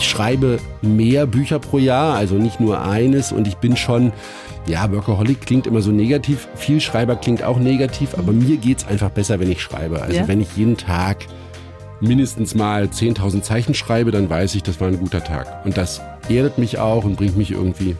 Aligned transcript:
Ich 0.00 0.08
schreibe 0.08 0.58
mehr 0.80 1.26
Bücher 1.26 1.58
pro 1.58 1.76
Jahr, 1.76 2.14
also 2.14 2.36
nicht 2.36 2.58
nur 2.58 2.80
eines 2.82 3.32
und 3.32 3.46
ich 3.46 3.56
bin 3.56 3.76
schon, 3.76 4.12
ja, 4.66 4.90
Workaholic 4.90 5.42
klingt 5.42 5.66
immer 5.66 5.82
so 5.82 5.90
negativ, 5.92 6.48
viel 6.54 6.80
Schreiber 6.80 7.16
klingt 7.16 7.42
auch 7.42 7.58
negativ, 7.58 8.14
aber 8.16 8.32
mir 8.32 8.56
geht's 8.56 8.86
einfach 8.86 9.10
besser, 9.10 9.40
wenn 9.40 9.52
ich 9.52 9.60
schreibe. 9.60 10.00
Also 10.00 10.16
Ja. 10.16 10.26
wenn 10.26 10.40
ich 10.40 10.56
jeden 10.56 10.78
Tag 10.78 11.26
mindestens 12.00 12.54
mal 12.54 12.84
10.000 12.88 13.42
Zeichen 13.42 13.74
schreibe, 13.74 14.10
dann 14.10 14.30
weiß 14.30 14.54
ich, 14.54 14.62
das 14.62 14.80
war 14.80 14.88
ein 14.88 14.98
guter 14.98 15.22
Tag. 15.22 15.66
Und 15.66 15.76
das 15.76 16.00
erdet 16.30 16.56
mich 16.56 16.78
auch 16.78 17.04
und 17.04 17.16
bringt 17.16 17.36
mich 17.36 17.50
irgendwie 17.50 17.94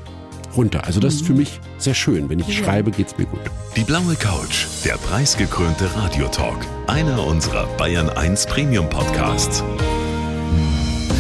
runter. 0.57 0.85
Also 0.87 1.01
das 1.01 1.17
ist 1.17 1.27
für 1.27 1.35
mich 1.35 1.61
sehr 1.77 1.93
schön. 1.95 2.31
Wenn 2.31 2.41
ich 2.41 2.57
schreibe, 2.57 2.93
geht's 2.93 3.19
mir 3.19 3.27
gut. 3.27 3.41
Die 3.77 3.85
blaue 3.85 4.15
Couch, 4.15 4.65
der 4.87 4.95
preisgekrönte 4.95 5.95
Radiotalk. 5.95 6.67
Einer 6.87 7.23
unserer 7.27 7.67
Bayern 7.77 8.09
1 8.09 8.47
Premium 8.47 8.89
Podcasts. 8.89 9.63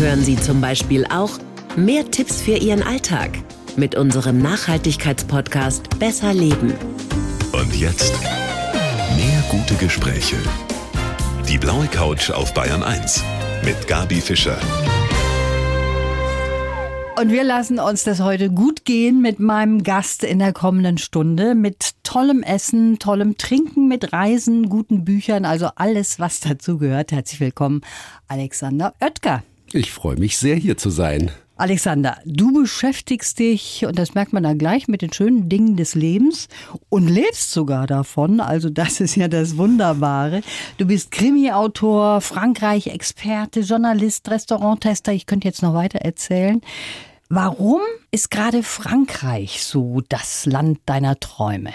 Hören 0.01 0.25
Sie 0.25 0.37
zum 0.37 0.62
Beispiel 0.62 1.05
auch 1.05 1.32
mehr 1.77 2.11
Tipps 2.11 2.40
für 2.40 2.57
Ihren 2.57 2.82
Alltag 2.82 3.32
mit 3.77 3.96
unserem 3.96 4.39
Nachhaltigkeitspodcast 4.39 5.99
Besser 5.99 6.32
Leben. 6.32 6.73
Und 7.53 7.76
jetzt 7.76 8.18
mehr 9.14 9.45
gute 9.50 9.75
Gespräche. 9.75 10.36
Die 11.46 11.59
blaue 11.59 11.86
Couch 11.86 12.31
auf 12.31 12.54
Bayern 12.54 12.82
1 12.82 13.23
mit 13.63 13.86
Gabi 13.89 14.23
Fischer. 14.23 14.57
Und 17.21 17.31
wir 17.31 17.45
lassen 17.45 17.79
uns 17.79 18.03
das 18.03 18.21
heute 18.21 18.48
gut 18.48 18.87
gehen 18.87 19.21
mit 19.21 19.39
meinem 19.39 19.82
Gast 19.82 20.25
in 20.25 20.39
der 20.39 20.54
kommenden 20.54 20.96
Stunde. 20.96 21.54
Mit 21.54 21.90
tollem 22.04 22.43
Essen, 22.43 22.98
tollem 22.98 23.37
Trinken, 23.37 23.87
mit 23.87 24.14
Reisen, 24.14 24.71
guten 24.71 25.04
Büchern, 25.04 25.45
also 25.45 25.68
alles, 25.76 26.18
was 26.18 26.40
dazu 26.40 26.79
gehört. 26.79 27.12
Herzlich 27.12 27.40
willkommen, 27.40 27.82
Alexander 28.29 28.95
Oetker. 28.98 29.43
Ich 29.73 29.93
freue 29.93 30.17
mich 30.17 30.37
sehr, 30.37 30.57
hier 30.57 30.77
zu 30.77 30.91
sein. 30.91 31.31
Alexander, 31.57 32.17
du 32.25 32.53
beschäftigst 32.55 33.39
dich, 33.39 33.85
und 33.87 33.99
das 33.99 34.15
merkt 34.15 34.33
man 34.33 34.43
dann 34.43 34.57
gleich, 34.57 34.89
mit 34.89 35.03
den 35.03 35.12
schönen 35.12 35.51
Dingen 35.51 35.77
des 35.77 35.95
Lebens 35.95 36.49
und 36.89 37.07
lebst 37.07 37.53
sogar 37.53 37.87
davon. 37.87 38.41
Also 38.41 38.71
das 38.71 39.01
ist 39.01 39.15
ja 39.15 39.29
das 39.29 39.59
Wunderbare. 39.59 40.41
Du 40.79 40.87
bist 40.87 41.11
Krimi-Autor, 41.11 42.23
Frankreich-Experte, 42.23 43.61
Journalist, 43.61 44.29
Restauranttester. 44.31 45.12
Ich 45.12 45.27
könnte 45.27 45.47
jetzt 45.47 45.62
noch 45.62 45.75
weiter 45.75 45.99
erzählen. 45.99 46.62
Warum 47.33 47.81
ist 48.11 48.33
gerade 48.33 48.64
Frankreich 48.64 49.62
so 49.62 50.03
das 50.09 50.47
Land 50.47 50.81
deiner 50.86 51.20
Träume? 51.20 51.70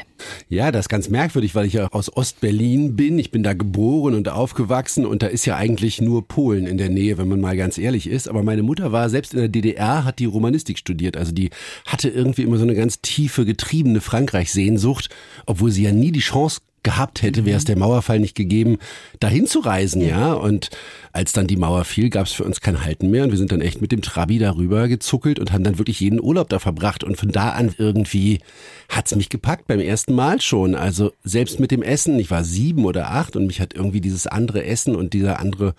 Ja, 0.50 0.70
das 0.70 0.82
ist 0.82 0.90
ganz 0.90 1.08
merkwürdig, 1.08 1.56
weil 1.56 1.66
ich 1.66 1.72
ja 1.72 1.88
aus 1.94 2.12
Ostberlin 2.14 2.98
bin. 2.98 3.18
Ich 3.20 3.32
bin 3.32 3.42
da 3.42 3.54
geboren 3.54 4.16
und 4.16 4.28
aufgewachsen 4.28 5.06
und 5.06 5.24
da 5.24 5.28
ist 5.28 5.46
ja 5.46 5.56
eigentlich 5.56 6.02
nur 6.02 6.28
Polen 6.28 6.68
in 6.68 6.78
der 6.78 6.90
Nähe, 6.90 7.18
wenn 7.18 7.30
man 7.30 7.40
mal 7.40 7.56
ganz 7.56 7.78
ehrlich 7.78 8.10
ist. 8.10 8.28
Aber 8.28 8.44
meine 8.44 8.64
Mutter 8.64 8.92
war 8.92 9.10
selbst 9.10 9.34
in 9.34 9.40
der 9.40 9.48
DDR, 9.48 10.04
hat 10.04 10.20
die 10.20 10.26
Romanistik 10.26 10.78
studiert. 10.78 11.16
Also 11.16 11.32
die 11.32 11.52
hatte 11.86 12.10
irgendwie 12.10 12.42
immer 12.42 12.58
so 12.58 12.64
eine 12.64 12.76
ganz 12.76 13.00
tiefe, 13.00 13.46
getriebene 13.46 14.02
Frankreich-Sehnsucht, 14.02 15.10
obwohl 15.46 15.72
sie 15.72 15.84
ja 15.84 15.94
nie 15.94 16.12
die 16.12 16.20
Chance 16.20 16.60
gehabt 16.86 17.22
hätte, 17.22 17.44
wäre 17.44 17.58
es 17.58 17.66
der 17.66 17.78
Mauerfall 17.78 18.20
nicht 18.22 18.36
gegeben, 18.36 18.78
dahin 19.20 19.48
zu 19.48 19.60
reisen, 19.60 20.02
ja. 20.02 20.32
Und 20.32 20.70
als 21.12 21.34
dann 21.34 21.48
die 21.48 21.58
Mauer 21.58 21.84
fiel, 21.84 22.10
gab 22.10 22.28
es 22.28 22.32
für 22.32 22.46
uns 22.46 22.62
kein 22.62 22.86
Halten 22.86 23.10
mehr 23.10 23.26
und 23.26 23.32
wir 23.32 23.38
sind 23.38 23.52
dann 23.52 23.60
echt 23.60 23.82
mit 23.82 23.92
dem 23.92 24.02
Trabi 24.02 24.40
darüber 24.40 24.88
gezuckelt 24.88 25.40
und 25.40 25.52
haben 25.52 25.64
dann 25.64 25.78
wirklich 25.78 26.00
jeden 26.00 26.22
Urlaub 26.22 26.48
da 26.48 26.60
verbracht 26.60 27.04
und 27.04 27.18
von 27.18 27.32
da 27.32 27.50
an 27.50 27.74
irgendwie 27.78 28.40
hat's 28.88 29.16
mich 29.16 29.30
gepackt 29.30 29.68
beim 29.68 29.80
ersten 29.80 30.14
Mal 30.14 30.40
schon. 30.40 30.76
Also 30.76 31.12
selbst 31.24 31.60
mit 31.60 31.72
dem 31.72 31.82
Essen, 31.82 32.20
ich 32.20 32.32
war 32.32 32.44
sieben 32.44 32.86
oder 32.86 33.12
acht 33.12 33.36
und 33.36 33.48
mich 33.48 33.60
hat 33.60 33.74
irgendwie 33.74 34.02
dieses 34.02 34.28
andere 34.28 34.64
Essen 34.64 34.96
und 34.96 35.14
dieser 35.14 35.40
andere 35.40 35.74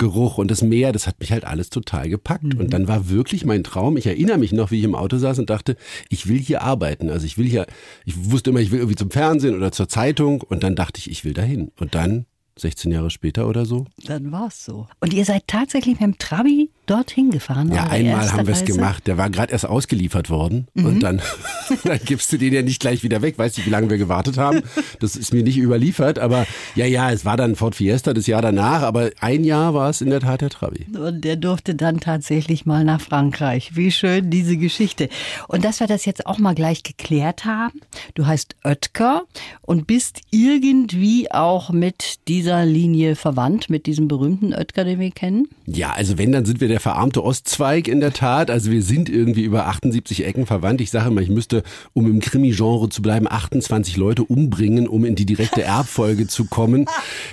Geruch 0.00 0.38
und 0.38 0.50
das 0.50 0.62
Meer, 0.62 0.92
das 0.92 1.06
hat 1.06 1.20
mich 1.20 1.30
halt 1.30 1.44
alles 1.44 1.68
total 1.68 2.08
gepackt. 2.08 2.54
Und 2.54 2.72
dann 2.72 2.88
war 2.88 3.10
wirklich 3.10 3.44
mein 3.44 3.62
Traum, 3.62 3.98
ich 3.98 4.06
erinnere 4.06 4.38
mich 4.38 4.50
noch, 4.50 4.70
wie 4.70 4.78
ich 4.78 4.84
im 4.84 4.94
Auto 4.94 5.18
saß 5.18 5.38
und 5.38 5.50
dachte, 5.50 5.76
ich 6.08 6.26
will 6.26 6.38
hier 6.38 6.62
arbeiten. 6.62 7.10
Also 7.10 7.26
ich 7.26 7.36
will 7.36 7.46
hier, 7.46 7.66
ich 8.06 8.30
wusste 8.30 8.50
immer, 8.50 8.60
ich 8.60 8.70
will 8.70 8.78
irgendwie 8.78 8.96
zum 8.96 9.10
Fernsehen 9.10 9.54
oder 9.54 9.72
zur 9.72 9.88
Zeitung 9.88 10.40
und 10.40 10.62
dann 10.62 10.74
dachte 10.74 10.98
ich, 10.98 11.10
ich 11.10 11.24
will 11.24 11.34
dahin. 11.34 11.70
Und 11.78 11.94
dann, 11.94 12.24
16 12.58 12.90
Jahre 12.90 13.10
später 13.10 13.46
oder 13.46 13.66
so, 13.66 13.86
Dann 14.06 14.32
war's 14.32 14.64
so. 14.64 14.88
Und 15.00 15.12
ihr 15.12 15.24
seid 15.26 15.46
tatsächlich 15.46 16.00
mit 16.00 16.02
dem 16.02 16.18
Trabi 16.18 16.70
dorthin 16.90 17.30
gefahren? 17.30 17.72
Ja, 17.72 17.84
einmal 17.84 18.32
haben 18.32 18.46
wir 18.46 18.54
es 18.54 18.64
gemacht. 18.64 19.06
Der 19.06 19.16
war 19.16 19.30
gerade 19.30 19.52
erst 19.52 19.66
ausgeliefert 19.66 20.28
worden 20.30 20.66
und 20.74 21.00
dann, 21.02 21.22
dann 21.84 22.00
gibst 22.04 22.32
du 22.32 22.36
den 22.36 22.52
ja 22.52 22.62
nicht 22.62 22.80
gleich 22.80 23.02
wieder 23.02 23.22
weg. 23.22 23.38
Weißt 23.38 23.58
du, 23.58 23.66
wie 23.66 23.70
lange 23.70 23.88
wir 23.90 23.98
gewartet 23.98 24.38
haben? 24.38 24.62
Das 24.98 25.16
ist 25.16 25.32
mir 25.32 25.42
nicht 25.42 25.58
überliefert, 25.58 26.18
aber 26.18 26.46
ja, 26.74 26.86
ja, 26.86 27.10
es 27.12 27.24
war 27.24 27.36
dann 27.36 27.54
Ford 27.56 27.74
Fiesta 27.74 28.12
das 28.12 28.26
Jahr 28.26 28.42
danach, 28.42 28.82
aber 28.82 29.10
ein 29.20 29.44
Jahr 29.44 29.74
war 29.74 29.90
es 29.90 30.00
in 30.00 30.10
der 30.10 30.20
Tat 30.20 30.40
der 30.40 30.50
Trabi. 30.50 30.86
Und 30.98 31.22
der 31.24 31.36
durfte 31.36 31.74
dann 31.74 32.00
tatsächlich 32.00 32.66
mal 32.66 32.84
nach 32.84 33.00
Frankreich. 33.00 33.76
Wie 33.76 33.92
schön 33.92 34.30
diese 34.30 34.56
Geschichte. 34.56 35.08
Und 35.48 35.64
dass 35.64 35.80
wir 35.80 35.86
das 35.86 36.04
jetzt 36.04 36.26
auch 36.26 36.38
mal 36.38 36.54
gleich 36.54 36.82
geklärt 36.82 37.44
haben. 37.44 37.80
Du 38.14 38.26
heißt 38.26 38.56
Oetker 38.64 39.22
und 39.62 39.86
bist 39.86 40.20
irgendwie 40.30 41.30
auch 41.30 41.70
mit 41.70 42.26
dieser 42.28 42.64
Linie 42.64 43.16
verwandt, 43.16 43.70
mit 43.70 43.86
diesem 43.86 44.08
berühmten 44.08 44.52
Oetker, 44.52 44.84
den 44.84 44.98
wir 44.98 45.10
kennen. 45.10 45.48
Ja, 45.66 45.92
also 45.92 46.18
wenn, 46.18 46.32
dann 46.32 46.44
sind 46.44 46.60
wir 46.60 46.68
der 46.68 46.79
verarmte 46.80 47.22
Ostzweig 47.22 47.88
in 47.88 48.00
der 48.00 48.12
Tat. 48.12 48.50
Also 48.50 48.70
wir 48.70 48.82
sind 48.82 49.08
irgendwie 49.08 49.44
über 49.44 49.66
78 49.66 50.24
Ecken 50.24 50.46
verwandt. 50.46 50.80
Ich 50.80 50.90
sage 50.90 51.08
immer, 51.08 51.20
ich 51.20 51.28
müsste, 51.28 51.62
um 51.92 52.06
im 52.06 52.20
Krimi-Genre 52.20 52.88
zu 52.88 53.02
bleiben, 53.02 53.26
28 53.30 53.96
Leute 53.96 54.24
umbringen, 54.24 54.88
um 54.88 55.04
in 55.04 55.14
die 55.14 55.26
direkte 55.26 55.62
Erbfolge 55.62 56.26
zu 56.26 56.46
kommen. 56.46 56.86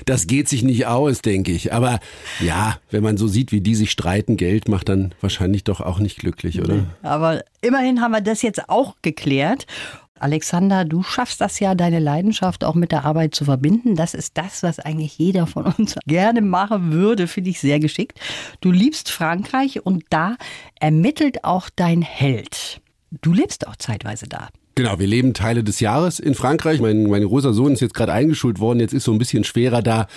Das 0.06 0.28
geht 0.28 0.48
sich 0.48 0.64
nicht 0.64 0.86
aus, 0.86 1.22
denke 1.22 1.52
ich. 1.52 1.74
Aber 1.74 2.00
ja, 2.40 2.78
wenn 2.92 3.04
man 3.04 3.18
so 3.18 3.28
sieht, 3.28 3.52
wie 3.52 3.62
die 3.62 3.76
sich 3.76 3.92
streiten, 3.92 4.38
Geld 4.38 4.68
macht 4.68 4.90
dann 4.90 5.14
wahrscheinlich 5.22 5.64
doch 5.64 5.82
auch 5.82 6.00
nicht 6.00 6.20
glücklich, 6.20 6.62
oder? 6.62 6.86
Aber 7.02 7.44
immerhin 7.62 8.02
haben 8.02 8.12
wir 8.12 8.22
das 8.22 8.42
jetzt 8.42 8.70
auch 8.70 8.96
geklärt. 9.02 9.66
Alexander, 10.20 10.86
du 10.86 11.04
schaffst 11.04 11.42
das 11.42 11.60
ja, 11.60 11.76
deine 11.76 12.00
Leidenschaft 12.00 12.64
auch 12.64 12.76
mit 12.76 12.92
der 12.92 13.06
Arbeit 13.06 13.36
zu 13.36 13.46
verbinden. 13.46 13.96
Das 13.96 14.14
ist 14.14 14.38
das, 14.38 14.64
was 14.64 14.80
eigentlich 14.80 15.18
jeder 15.18 15.48
von 15.48 15.66
uns 15.66 15.96
gerne 16.08 16.42
machen 16.42 16.92
würde, 16.92 17.28
finde 17.28 17.50
ich 17.50 17.60
sehr 17.60 17.80
geschickt. 17.80 18.20
Du 18.62 18.72
liebst 18.72 19.10
Frankreich 19.10 19.86
und 19.86 20.06
da 20.10 20.36
ermittelt 20.80 21.44
auch 21.44 21.70
dein 21.76 22.02
Held. 22.02 22.82
Du 23.22 23.34
lebst 23.34 23.68
auch 23.68 23.76
zeitweise 23.76 24.28
da. 24.28 24.50
Genau, 24.78 25.00
wir 25.00 25.08
leben 25.08 25.34
Teile 25.34 25.64
des 25.64 25.80
Jahres 25.80 26.20
in 26.20 26.36
Frankreich. 26.36 26.80
Mein, 26.80 27.04
mein 27.10 27.24
großer 27.24 27.52
Sohn 27.52 27.74
ist 27.74 27.80
jetzt 27.82 27.96
gerade 27.96 28.14
eingeschult 28.14 28.60
worden. 28.60 28.80
Jetzt 28.80 28.94
ist 28.94 29.06
so 29.06 29.12
ein 29.12 29.18
bisschen 29.18 29.44
schwerer 29.44 29.82
da 29.82 30.08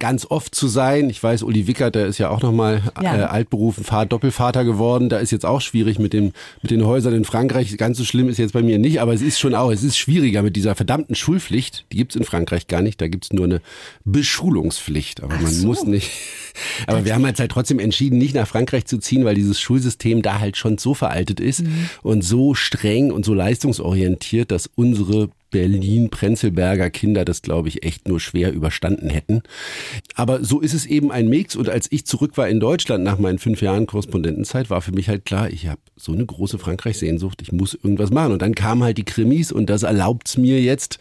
ganz 0.00 0.26
oft 0.28 0.52
zu 0.52 0.66
sein. 0.66 1.08
Ich 1.10 1.22
weiß, 1.22 1.44
Uli 1.44 1.68
Wickert, 1.68 1.94
der 1.94 2.06
ist 2.06 2.18
ja 2.18 2.28
auch 2.30 2.42
nochmal 2.42 2.82
Ja. 3.00 3.16
äh, 3.16 3.22
altberufen, 3.22 3.84
Vater, 3.84 4.06
Doppelvater 4.06 4.64
geworden. 4.64 5.08
Da 5.08 5.18
ist 5.18 5.30
jetzt 5.30 5.46
auch 5.46 5.60
schwierig 5.60 6.00
mit 6.00 6.12
dem 6.12 6.32
mit 6.60 6.72
den 6.72 6.84
Häusern 6.84 7.14
in 7.14 7.24
Frankreich. 7.24 7.76
Ganz 7.78 7.98
so 7.98 8.04
schlimm 8.04 8.28
ist 8.28 8.38
jetzt 8.38 8.52
bei 8.52 8.62
mir 8.62 8.78
nicht, 8.80 9.00
aber 9.00 9.14
es 9.14 9.22
ist 9.22 9.38
schon 9.38 9.54
auch, 9.54 9.70
es 9.70 9.84
ist 9.84 9.96
schwieriger 9.96 10.42
mit 10.42 10.56
dieser 10.56 10.74
verdammten 10.74 11.14
Schulpflicht. 11.14 11.86
Die 11.92 11.96
gibt's 11.96 12.16
in 12.16 12.24
Frankreich 12.24 12.66
gar 12.66 12.82
nicht. 12.82 13.00
Da 13.00 13.06
gibt's 13.06 13.32
nur 13.32 13.44
eine 13.44 13.60
Beschulungspflicht. 14.04 15.22
Aber 15.22 15.36
man 15.36 15.46
so. 15.46 15.66
muss 15.66 15.84
nicht. 15.84 16.10
Aber 16.86 17.04
wir 17.04 17.14
haben 17.14 17.24
jetzt 17.26 17.40
halt 17.40 17.52
trotzdem 17.52 17.78
entschieden, 17.78 18.18
nicht 18.18 18.34
nach 18.34 18.48
Frankreich 18.48 18.84
zu 18.86 18.98
ziehen, 18.98 19.24
weil 19.24 19.34
dieses 19.34 19.60
Schulsystem 19.60 20.20
da 20.22 20.40
halt 20.40 20.56
schon 20.56 20.78
so 20.78 20.94
veraltet 20.94 21.38
ist 21.40 21.62
und 22.02 22.22
so 22.22 22.54
streng 22.54 23.12
und 23.12 23.24
so 23.24 23.34
leistungsorientiert, 23.34 23.99
dass 24.46 24.70
unsere 24.74 25.30
Berlin-Prenzlberger 25.50 26.90
Kinder 26.90 27.24
das, 27.24 27.42
glaube 27.42 27.68
ich, 27.68 27.84
echt 27.84 28.08
nur 28.08 28.20
schwer 28.20 28.52
überstanden 28.52 29.10
hätten. 29.10 29.42
Aber 30.14 30.44
so 30.44 30.60
ist 30.60 30.74
es 30.74 30.86
eben 30.86 31.10
ein 31.10 31.28
Mix. 31.28 31.56
Und 31.56 31.68
als 31.68 31.90
ich 31.90 32.06
zurück 32.06 32.36
war 32.36 32.48
in 32.48 32.60
Deutschland 32.60 33.04
nach 33.04 33.18
meinen 33.18 33.38
fünf 33.38 33.60
Jahren 33.60 33.86
Korrespondentenzeit, 33.86 34.70
war 34.70 34.80
für 34.80 34.92
mich 34.92 35.08
halt 35.08 35.24
klar, 35.24 35.50
ich 35.50 35.66
habe 35.66 35.80
so 35.96 36.12
eine 36.12 36.24
große 36.24 36.58
Frankreich-Sehnsucht, 36.58 37.42
ich 37.42 37.52
muss 37.52 37.74
irgendwas 37.74 38.10
machen. 38.10 38.32
Und 38.32 38.42
dann 38.42 38.54
kamen 38.54 38.84
halt 38.84 38.98
die 38.98 39.04
Krimis 39.04 39.52
und 39.52 39.68
das 39.70 39.82
erlaubt's 39.82 40.36
mir 40.36 40.60
jetzt, 40.60 40.98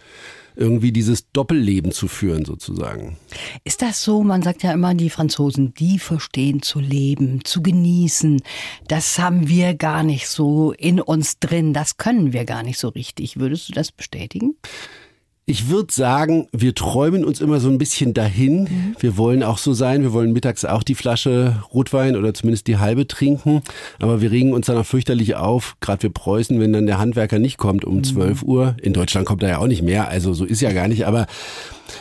irgendwie 0.59 0.91
dieses 0.91 1.31
Doppelleben 1.31 1.91
zu 1.91 2.07
führen, 2.07 2.43
sozusagen. 2.43 3.17
Ist 3.63 3.81
das 3.81 4.03
so? 4.03 4.23
Man 4.23 4.41
sagt 4.41 4.61
ja 4.63 4.73
immer, 4.73 4.93
die 4.93 5.09
Franzosen, 5.09 5.73
die 5.73 5.99
verstehen 5.99 6.61
zu 6.61 6.79
leben, 6.79 7.45
zu 7.45 7.63
genießen. 7.63 8.41
Das 8.87 9.17
haben 9.17 9.47
wir 9.47 9.73
gar 9.73 10.03
nicht 10.03 10.27
so 10.27 10.73
in 10.73 10.99
uns 10.99 11.39
drin. 11.39 11.73
Das 11.73 11.97
können 11.97 12.33
wir 12.33 12.43
gar 12.43 12.63
nicht 12.63 12.77
so 12.77 12.89
richtig. 12.89 13.39
Würdest 13.39 13.69
du 13.69 13.73
das 13.73 13.91
bestätigen? 13.91 14.55
Ich 15.49 15.67
würde 15.67 15.91
sagen, 15.91 16.47
wir 16.51 16.75
träumen 16.75 17.25
uns 17.25 17.41
immer 17.41 17.59
so 17.59 17.69
ein 17.69 17.79
bisschen 17.79 18.13
dahin. 18.13 18.93
Wir 18.99 19.17
wollen 19.17 19.41
auch 19.41 19.57
so 19.57 19.73
sein. 19.73 20.03
Wir 20.03 20.13
wollen 20.13 20.31
mittags 20.31 20.63
auch 20.63 20.83
die 20.83 20.93
Flasche 20.93 21.63
Rotwein 21.73 22.15
oder 22.15 22.35
zumindest 22.35 22.67
die 22.67 22.77
halbe 22.77 23.07
trinken. 23.07 23.63
Aber 23.97 24.21
wir 24.21 24.29
regen 24.29 24.53
uns 24.53 24.67
dann 24.67 24.77
auch 24.77 24.85
fürchterlich 24.85 25.37
auf, 25.37 25.75
gerade 25.79 26.03
wir 26.03 26.11
Preußen, 26.11 26.59
wenn 26.59 26.71
dann 26.71 26.85
der 26.85 26.99
Handwerker 26.99 27.39
nicht 27.39 27.57
kommt 27.57 27.83
um 27.83 28.03
12 28.03 28.43
Uhr. 28.43 28.75
In 28.79 28.93
Deutschland 28.93 29.25
kommt 29.25 29.41
er 29.41 29.49
ja 29.49 29.57
auch 29.57 29.65
nicht 29.65 29.81
mehr, 29.81 30.07
also 30.07 30.35
so 30.35 30.45
ist 30.45 30.61
ja 30.61 30.71
gar 30.71 30.87
nicht. 30.87 31.07
Aber 31.07 31.25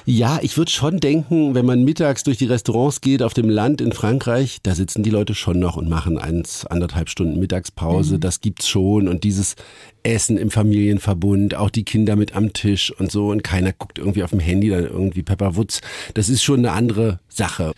ja, 0.05 0.39
ich 0.43 0.57
würde 0.57 0.71
schon 0.71 1.01
denken, 1.01 1.55
wenn 1.55 1.67
man 1.67 1.85
mittags 1.85 2.23
durch 2.25 2.39
die 2.39 2.47
Restaurants 2.47 3.01
geht 3.01 3.23
auf 3.23 3.35
dem 3.35 3.49
Land 3.49 3.81
in 3.81 3.93
Frankreich, 3.93 4.59
da 4.63 4.75
sitzen 4.75 5.03
die 5.03 5.11
Leute 5.11 5.35
schon 5.35 5.59
noch 5.59 5.77
und 5.77 5.89
machen 5.89 6.19
eins, 6.19 6.67
anderthalb 6.67 7.09
Stunden 7.09 7.39
Mittagspause. 7.39 8.19
Das 8.19 8.41
gibt's 8.41 8.69
schon. 8.69 9.09
Und 9.09 9.25
dieses 9.25 9.57
Essen 10.03 10.39
im 10.39 10.51
Familienverbund, 10.51 11.55
auch 11.55 11.71
die 11.71 11.85
Kinder 11.85 12.17
mit 12.17 12.35
am 12.35 12.53
Tisch 12.53 12.93
und 12.99 13.11
so. 13.11 13.29
Und 13.29 13.38
keiner 13.43 13.73
guckt 13.73 13.99
irgendwie 13.99 14.23
auf 14.23 14.31
dem 14.31 14.41
Handy 14.41 14.71
dann 14.71 14.85
irgendwie 14.85 15.23
Pepper 15.23 15.57
Woods. 15.57 15.81
Das 16.15 16.29
ist 16.29 16.43
schon 16.43 16.61
eine 16.61 16.73
andere 16.73 17.21
Sache. 17.29 17.73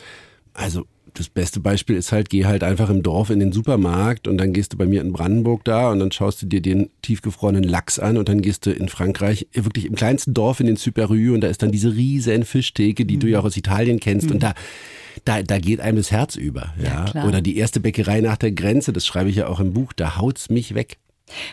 Also 0.54 0.86
das 1.14 1.28
beste 1.28 1.60
Beispiel 1.60 1.96
ist 1.96 2.12
halt, 2.12 2.30
geh 2.30 2.44
halt 2.44 2.62
einfach 2.62 2.88
im 2.90 3.02
Dorf 3.02 3.30
in 3.30 3.40
den 3.40 3.52
Supermarkt 3.52 4.28
und 4.28 4.38
dann 4.38 4.52
gehst 4.52 4.72
du 4.72 4.76
bei 4.76 4.86
mir 4.86 5.00
in 5.00 5.12
Brandenburg 5.12 5.64
da 5.64 5.90
und 5.90 5.98
dann 5.98 6.12
schaust 6.12 6.42
du 6.42 6.46
dir 6.46 6.62
den 6.62 6.90
tiefgefrorenen 7.02 7.64
Lachs 7.64 7.98
an 7.98 8.16
und 8.16 8.28
dann 8.28 8.42
gehst 8.42 8.66
du 8.66 8.70
in 8.70 8.88
Frankreich 8.88 9.48
wirklich 9.52 9.86
im 9.86 9.94
kleinsten 9.94 10.34
Dorf 10.34 10.60
in 10.60 10.66
den 10.66 10.76
Superrue 10.76 11.32
und 11.32 11.40
da 11.40 11.48
ist 11.48 11.62
dann 11.62 11.72
diese 11.72 11.94
riesen 11.94 12.44
Fischtheke, 12.44 13.04
die 13.04 13.16
mhm. 13.16 13.20
du 13.20 13.26
ja 13.28 13.40
auch 13.40 13.44
aus 13.44 13.56
Italien 13.56 14.00
kennst 14.00 14.26
mhm. 14.26 14.34
und 14.34 14.42
da 14.42 14.54
da, 15.24 15.42
da 15.42 15.58
geht 15.58 15.80
einem 15.80 15.96
das 15.96 16.12
Herz 16.12 16.36
über. 16.36 16.72
Ja, 16.82 17.06
ja 17.12 17.24
Oder 17.24 17.40
die 17.40 17.56
erste 17.56 17.80
Bäckerei 17.80 18.20
nach 18.20 18.36
der 18.36 18.52
Grenze, 18.52 18.92
das 18.92 19.04
schreibe 19.04 19.28
ich 19.28 19.36
ja 19.36 19.48
auch 19.48 19.60
im 19.60 19.72
Buch, 19.72 19.92
da 19.92 20.16
haut's 20.16 20.48
mich 20.50 20.74
weg. 20.74 20.98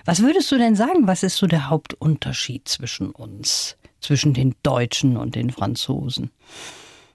Was 0.05 0.21
würdest 0.21 0.51
du 0.51 0.57
denn 0.57 0.75
sagen, 0.75 1.07
was 1.07 1.23
ist 1.23 1.37
so 1.37 1.47
der 1.47 1.69
Hauptunterschied 1.69 2.67
zwischen 2.67 3.11
uns, 3.11 3.77
zwischen 4.01 4.33
den 4.33 4.55
Deutschen 4.63 5.17
und 5.17 5.35
den 5.35 5.49
Franzosen? 5.49 6.31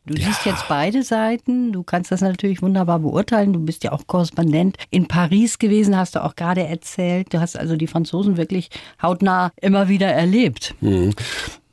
Du 0.04 0.14
ja. 0.14 0.26
siehst 0.26 0.46
jetzt 0.46 0.66
beide 0.68 1.04
Seiten. 1.04 1.72
Du 1.72 1.84
kannst 1.84 2.10
das 2.10 2.22
natürlich 2.22 2.60
wunderbar 2.60 2.98
beurteilen. 2.98 3.52
Du 3.52 3.60
bist 3.60 3.84
ja 3.84 3.92
auch 3.92 4.06
Korrespondent 4.08 4.76
in 4.90 5.06
Paris 5.06 5.58
gewesen, 5.58 5.96
hast 5.96 6.16
du 6.16 6.24
auch 6.24 6.34
gerade 6.34 6.66
erzählt. 6.66 7.32
Du 7.32 7.40
hast 7.40 7.56
also 7.56 7.76
die 7.76 7.86
Franzosen 7.86 8.36
wirklich 8.36 8.68
hautnah 9.00 9.52
immer 9.60 9.88
wieder 9.88 10.08
erlebt. 10.08 10.74
Mhm. 10.80 11.12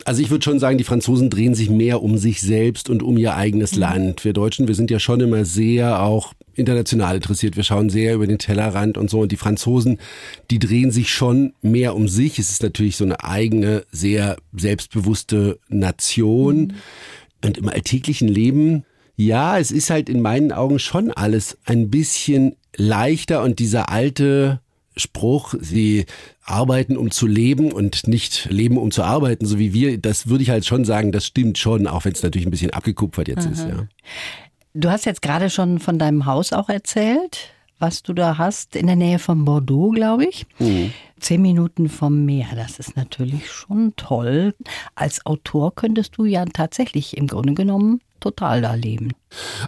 Also 0.05 0.21
ich 0.21 0.29
würde 0.29 0.43
schon 0.43 0.59
sagen, 0.59 0.77
die 0.77 0.83
Franzosen 0.83 1.29
drehen 1.29 1.55
sich 1.55 1.69
mehr 1.69 2.03
um 2.03 2.17
sich 2.17 2.41
selbst 2.41 2.89
und 2.89 3.03
um 3.03 3.17
ihr 3.17 3.35
eigenes 3.35 3.73
mhm. 3.73 3.79
Land. 3.79 4.25
Wir 4.25 4.33
Deutschen, 4.33 4.67
wir 4.67 4.75
sind 4.75 4.91
ja 4.91 4.99
schon 4.99 5.19
immer 5.21 5.43
sehr 5.43 6.01
auch 6.01 6.33
international 6.59 7.15
interessiert. 7.15 7.55
Wir 7.55 7.63
schauen 7.63 7.89
sehr 7.89 8.15
über 8.15 8.27
den 8.27 8.37
Tellerrand 8.37 8.97
und 8.97 9.09
so. 9.09 9.21
Und 9.21 9.31
die 9.31 9.37
Franzosen, 9.37 9.99
die 10.51 10.59
drehen 10.59 10.91
sich 10.91 11.11
schon 11.11 11.53
mehr 11.61 11.95
um 11.95 12.07
sich. 12.07 12.37
Es 12.39 12.49
ist 12.49 12.63
natürlich 12.63 12.97
so 12.97 13.05
eine 13.05 13.23
eigene, 13.23 13.85
sehr 13.91 14.37
selbstbewusste 14.53 15.59
Nation. 15.69 16.57
Mhm. 16.57 16.73
Und 17.43 17.57
im 17.57 17.69
alltäglichen 17.69 18.27
Leben, 18.27 18.83
ja, 19.15 19.57
es 19.57 19.71
ist 19.71 19.89
halt 19.89 20.09
in 20.09 20.21
meinen 20.21 20.51
Augen 20.51 20.79
schon 20.79 21.11
alles 21.11 21.57
ein 21.65 21.89
bisschen 21.89 22.55
leichter 22.75 23.43
und 23.43 23.59
dieser 23.59 23.89
alte 23.89 24.61
Spruch, 24.95 25.55
sie 25.59 26.05
arbeiten, 26.43 26.97
um 26.97 27.11
zu 27.11 27.27
leben 27.27 27.71
und 27.71 28.07
nicht 28.07 28.47
leben, 28.49 28.77
um 28.77 28.91
zu 28.91 29.03
arbeiten, 29.03 29.45
so 29.45 29.59
wie 29.59 29.73
wir, 29.73 29.97
das 29.97 30.27
würde 30.27 30.43
ich 30.43 30.49
halt 30.49 30.65
schon 30.65 30.85
sagen, 30.85 31.11
das 31.11 31.25
stimmt 31.25 31.57
schon, 31.57 31.87
auch 31.87 32.05
wenn 32.05 32.13
es 32.13 32.23
natürlich 32.23 32.47
ein 32.47 32.51
bisschen 32.51 32.71
abgekupfert 32.71 33.27
jetzt 33.27 33.45
Aha. 33.45 33.51
ist, 33.51 33.67
ja. 33.67 33.87
Du 34.73 34.89
hast 34.89 35.05
jetzt 35.05 35.21
gerade 35.21 35.49
schon 35.49 35.79
von 35.79 35.97
deinem 35.97 36.25
Haus 36.25 36.53
auch 36.53 36.69
erzählt, 36.69 37.51
was 37.79 38.03
du 38.03 38.13
da 38.13 38.37
hast, 38.37 38.75
in 38.75 38.87
der 38.87 38.95
Nähe 38.95 39.17
von 39.17 39.45
Bordeaux, 39.45 39.91
glaube 39.91 40.25
ich. 40.25 40.45
Mhm. 40.59 40.93
Zehn 41.19 41.41
Minuten 41.41 41.89
vom 41.89 42.25
Meer, 42.25 42.47
das 42.55 42.77
ist 42.77 42.95
natürlich 42.95 43.49
schon 43.49 43.93
toll. 43.95 44.53
Als 44.95 45.25
Autor 45.25 45.73
könntest 45.73 46.17
du 46.17 46.25
ja 46.25 46.45
tatsächlich 46.45 47.17
im 47.17 47.27
Grunde 47.27 47.55
genommen 47.55 48.01
total 48.19 48.61
da 48.61 48.73
leben. 48.73 49.11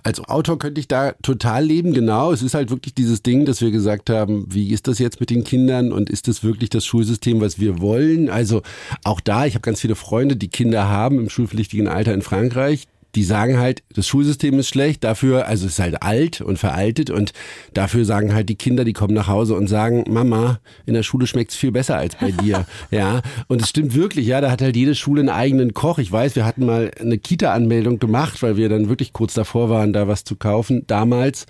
Als 0.03 0.19
Autor 0.19 0.59
könnte 0.59 0.80
ich 0.80 0.88
da 0.88 1.13
total 1.24 1.65
leben, 1.65 1.94
genau. 1.94 2.31
Es 2.31 2.42
ist 2.42 2.53
halt 2.53 2.69
wirklich 2.69 2.94
dieses 2.94 3.24
Ding, 3.24 3.45
dass 3.45 3.62
wir 3.62 3.71
gesagt 3.71 4.09
haben, 4.09 4.45
wie 4.50 4.71
ist 4.71 4.88
das 4.88 5.00
jetzt 5.00 5.19
mit 5.19 5.30
den 5.30 5.44
Kindern 5.44 5.92
und 5.92 6.09
ist 6.09 6.27
das 6.27 6.44
wirklich 6.44 6.69
das 6.69 6.86
Schulsystem, 6.86 7.42
was 7.42 7.59
wir 7.59 7.80
wollen? 7.80 8.30
Also 8.30 8.62
auch 9.03 9.21
da, 9.21 9.45
ich 9.45 9.56
habe 9.56 9.62
ganz 9.62 9.80
viele 9.80 9.95
Freunde, 9.95 10.36
die 10.36 10.50
Kinder 10.50 10.89
haben 10.89 11.18
im 11.18 11.30
schulpflichtigen 11.30 11.88
Alter 11.88 12.13
in 12.13 12.21
Frankreich 12.21 12.88
die 13.16 13.24
sagen 13.24 13.60
halt, 13.60 13.84
das 13.94 14.08
Schulsystem 14.08 14.58
ist 14.60 14.69
schlecht, 14.69 15.04
dafür, 15.04 15.48
also 15.48 15.66
es 15.66 15.74
ist 15.74 15.80
halt 15.80 16.02
alt 16.02 16.42
und 16.42 16.58
veraltet 16.58 17.10
und 17.10 17.34
dafür 17.74 18.06
sagen 18.06 18.34
halt 18.34 18.50
die 18.50 18.56
Kinder, 18.56 18.84
die 18.86 18.94
kommen 18.94 19.13
nach 19.13 19.28
Hause 19.28 19.56
und 19.56 19.68
sagen, 19.68 20.06
Mama, 20.10 20.60
in 20.86 20.94
der 20.94 21.04
Schule 21.04 21.28
schmeckt's 21.28 21.56
viel 21.56 21.72
besser 21.72 21.98
als 21.98 22.16
bei 22.16 22.31
dir. 22.31 22.66
ja, 22.92 23.22
und 23.48 23.62
es 23.62 23.69
stimmt 23.69 23.96
wirklich, 23.96 24.28
ja, 24.28 24.42
da 24.42 24.52
hat 24.52 24.62
halt 24.62 24.75
jede 24.75 24.96
Schule 24.96 25.22
einen 25.22 25.30
eigenen 25.30 25.74
Koch. 25.74 26.00
Ich 26.00 26.12
weiß, 26.12 26.36
wir 26.36 26.46
hatten 26.46 26.66
mal 26.66 26.92
eine 27.00 27.18
Kita-Anmeldung 27.18 28.00
gemacht, 28.00 28.42
weil 28.44 28.58
wir 28.58 28.69
dann 28.69 28.90
wirklich 28.90 29.13
kurz 29.13 29.34
davor 29.34 29.69
waren, 29.69 29.94
da 29.94 30.08
was 30.08 30.24
zu 30.24 30.36
kaufen, 30.36 30.84
damals 30.88 31.46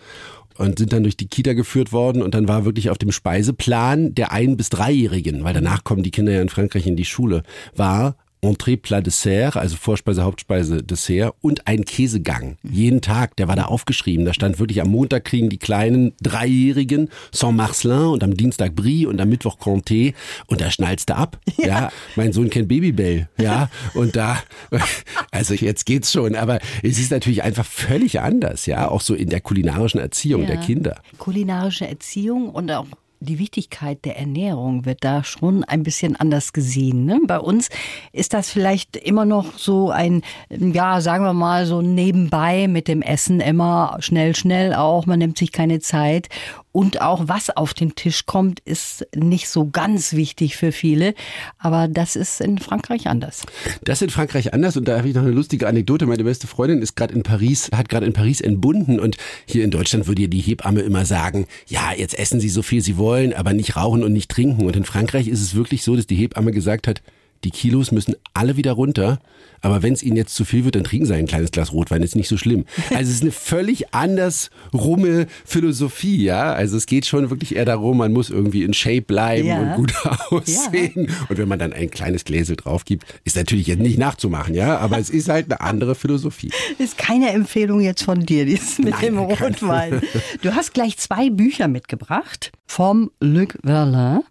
und 0.58 0.80
sind 0.80 0.94
dann 0.94 1.04
durch 1.04 1.18
die 1.18 1.28
Kita 1.28 1.54
geführt 1.54 1.92
worden 1.92 2.22
und 2.22 2.36
dann 2.36 2.48
war 2.48 2.66
wirklich 2.66 2.90
auf 2.90 2.98
dem 2.98 3.12
Speiseplan 3.12 4.14
der 4.14 4.32
ein- 4.32 4.58
bis 4.58 4.70
dreijährigen, 4.70 5.44
weil 5.44 5.54
danach 5.54 5.84
kommen 5.84 6.04
die 6.04 6.12
Kinder 6.12 6.32
ja 6.32 6.42
in 6.42 6.50
Frankreich 6.50 6.86
in 6.86 6.96
die 6.96 7.06
Schule, 7.06 7.44
war 7.76 8.16
Entrée, 8.44 8.76
Plat, 8.76 9.06
Dessert, 9.06 9.56
also 9.56 9.76
Vorspeise, 9.76 10.24
Hauptspeise, 10.24 10.82
Dessert 10.82 11.36
und 11.42 11.68
ein 11.68 11.86
Käsegang. 11.86 12.58
Jeden 12.64 13.02
Tag, 13.02 13.36
der 13.36 13.48
war 13.48 13.56
da 13.56 13.66
aufgeschrieben. 13.66 14.26
Da 14.26 14.34
stand 14.34 14.58
wirklich 14.58 14.82
am 14.82 14.90
Montag 14.90 15.26
kriegen 15.26 15.50
die 15.50 15.60
kleinen 15.60 16.14
Dreijährigen 16.22 17.10
Saint-Marcelin 17.32 18.08
und 18.08 18.24
am 18.24 18.36
Dienstag 18.36 18.76
Brie 18.76 19.06
und 19.06 19.22
am 19.22 19.30
Mittwoch 19.30 19.60
Comté 19.60 20.16
und 20.48 20.60
da 20.60 20.72
schnallst 20.72 21.10
du 21.10 21.16
ab. 21.16 21.40
Ja. 21.58 21.68
ja. 21.68 21.90
mein 22.16 22.34
Sohn 22.34 22.50
kennt 22.50 22.68
Babybell, 22.68 23.30
ja, 23.38 23.70
und 23.94 24.16
da, 24.16 24.42
also 25.32 25.54
jetzt 25.54 25.86
geht's 25.86 26.12
schon, 26.12 26.36
aber 26.36 26.60
es 26.82 26.98
ist 26.98 27.12
natürlich 27.12 27.44
einfach 27.44 27.66
völlig 27.66 28.20
anders, 28.20 28.66
ja, 28.66 28.88
auch 28.88 29.02
so 29.02 29.14
in 29.14 29.30
der 29.30 29.42
kulinarischen 29.42 30.00
Erziehung 30.00 30.42
ja. 30.42 30.48
der 30.48 30.58
Kinder. 30.58 31.02
Kulinarische 31.20 31.88
Erziehung 31.88 32.50
und 32.50 32.72
auch 32.72 32.88
die 33.22 33.38
Wichtigkeit 33.38 34.04
der 34.04 34.18
Ernährung 34.18 34.86
wird 34.86 35.04
da 35.04 35.24
schon 35.24 35.64
ein 35.64 35.84
bisschen 35.84 36.16
anders 36.16 36.54
gesehen. 36.54 37.06
Ne? 37.06 37.22
Bei 37.28 37.40
uns 37.40 37.70
ist 38.12 38.34
das 38.34 38.50
vielleicht 38.50 38.98
immer 38.98 39.26
noch 39.26 39.58
so 39.58 39.92
ein, 39.92 40.24
ja, 40.50 41.00
sagen 41.02 41.24
wir 41.24 41.34
mal, 41.34 41.68
so 41.68 41.82
nebenbei 41.82 42.68
mit 42.68 42.88
dem 42.88 43.04
Essen 43.04 43.40
immer 43.40 43.98
schnell, 44.00 44.36
schnell 44.36 44.74
auch. 44.74 45.06
Man 45.06 45.20
nimmt 45.20 45.38
sich 45.38 45.52
keine 45.52 45.80
Zeit. 45.80 46.30
Und 46.72 47.02
auch 47.02 47.28
was 47.28 47.50
auf 47.50 47.74
den 47.74 47.96
Tisch 47.96 48.26
kommt, 48.26 48.60
ist 48.62 49.06
nicht 49.16 49.50
so 49.50 49.70
ganz 49.70 50.14
wichtig 50.14 50.56
für 50.56 50.72
viele. 50.72 51.14
Aber 51.58 51.88
das 51.88 52.16
ist 52.16 52.40
in 52.40 52.60
Frankreich 52.60 53.08
anders. 53.08 53.44
Das 53.84 53.98
ist 53.98 54.04
in 54.04 54.10
Frankreich 54.10 54.54
anders. 54.54 54.78
Und 54.78 54.88
da 54.88 54.98
habe 54.98 55.10
ich 55.10 55.16
noch 55.16 55.24
eine 55.24 55.32
lustige 55.32 55.68
Anekdote. 55.68 56.06
Meine 56.06 56.24
beste 56.24 56.48
Freundin 56.48 56.82
ist 56.82 56.96
gerade 56.96 57.14
in 57.14 57.24
Paris, 57.24 57.70
hat 57.76 57.90
gerade 57.90 58.06
in 58.06 58.14
Paris 58.14 58.42
entbunden. 58.42 59.00
Und 59.00 59.18
hier 59.46 59.64
in 59.64 59.72
Deutschland 59.72 60.08
würde 60.08 60.22
ihr 60.22 60.30
die 60.30 60.40
Hebamme 60.40 60.82
immer 60.82 61.06
sagen, 61.06 61.46
ja, 61.68 61.92
jetzt 61.96 62.18
essen 62.18 62.40
Sie 62.40 62.50
so 62.50 62.62
viel 62.62 62.82
Sie 62.82 62.98
wollen, 62.98 63.34
aber 63.34 63.54
nicht 63.54 63.76
rauchen 63.76 64.04
und 64.04 64.14
nicht 64.14 64.32
trinken. 64.32 64.66
Und 64.66 64.76
in 64.76 64.86
Frankreich 64.86 65.28
ist 65.28 65.42
es 65.42 65.56
wirklich 65.56 65.84
so, 65.84 65.96
dass 65.96 66.08
die 66.08 66.16
Hebamme 66.16 66.52
gesagt 66.52 66.88
hat, 66.88 67.02
die 67.44 67.52
Kilos 67.52 67.92
müssen 67.92 68.16
alle 68.34 68.58
wieder 68.58 68.74
runter. 68.74 69.20
Aber 69.62 69.84
wenn 69.84 69.94
es 69.94 70.02
ihnen 70.02 70.18
jetzt 70.18 70.36
zu 70.36 70.44
viel 70.44 70.66
wird, 70.66 70.76
dann 70.76 70.84
trinken 70.84 71.06
sie 71.06 71.14
ein 71.14 71.28
kleines 71.28 71.52
Glas 71.52 71.72
Rotwein. 71.72 72.02
Ist 72.02 72.16
nicht 72.16 72.28
so 72.28 72.38
schlimm. 72.38 72.66
Also 72.92 73.10
es 73.10 73.18
ist 73.18 73.22
eine 73.22 73.32
völlig 73.32 73.94
anders 73.94 74.50
rumme 74.74 75.28
Philosophie, 75.46 76.24
ja. 76.24 76.54
Also 76.54 76.78
es 76.78 76.86
geht 76.86 77.06
schon 77.06 77.30
wirklich 77.30 77.56
eher 77.56 77.66
darum, 77.66 77.98
man 77.98 78.12
muss 78.12 78.30
irgendwie 78.30 78.64
in 78.64 78.74
Shape 78.74 79.04
bleiben 79.04 79.48
ja. 79.48 79.62
und 79.62 79.76
gut 79.76 79.94
aussehen. 80.30 81.08
Ja. 81.08 81.14
Und 81.30 81.38
wenn 81.38 81.48
man 81.48 81.58
dann 81.58 81.74
ein 81.74 81.90
kleines 81.90 82.26
Gläsel 82.26 82.58
drauf 82.58 82.86
gibt, 82.86 83.06
ist 83.24 83.38
natürlich 83.38 83.68
jetzt 83.68 83.80
nicht 83.80 83.98
nachzumachen, 83.98 84.54
ja. 84.54 84.78
Aber 84.78 84.98
es 84.98 85.10
ist 85.10 85.30
halt 85.30 85.46
eine 85.46 85.62
andere 85.62 85.96
Philosophie. 85.96 86.52
Ist 86.78 86.98
keine 86.98 87.30
Empfehlung 87.30 87.82
jetzt 87.82 88.04
von 88.04 88.26
dir, 88.26 88.46
dieses 88.46 88.80
mit 88.80 88.92
Nein, 88.92 89.02
dem 89.02 89.18
Rotwein. 89.20 90.02
Du 90.42 90.54
hast 90.56 90.74
gleich 90.74 90.98
zwei 90.98 91.30
Bücher 91.30 91.68
mitgebracht 91.68 92.52
vom 92.66 93.12
Luc 93.20 93.58
Verlin. 93.64 94.22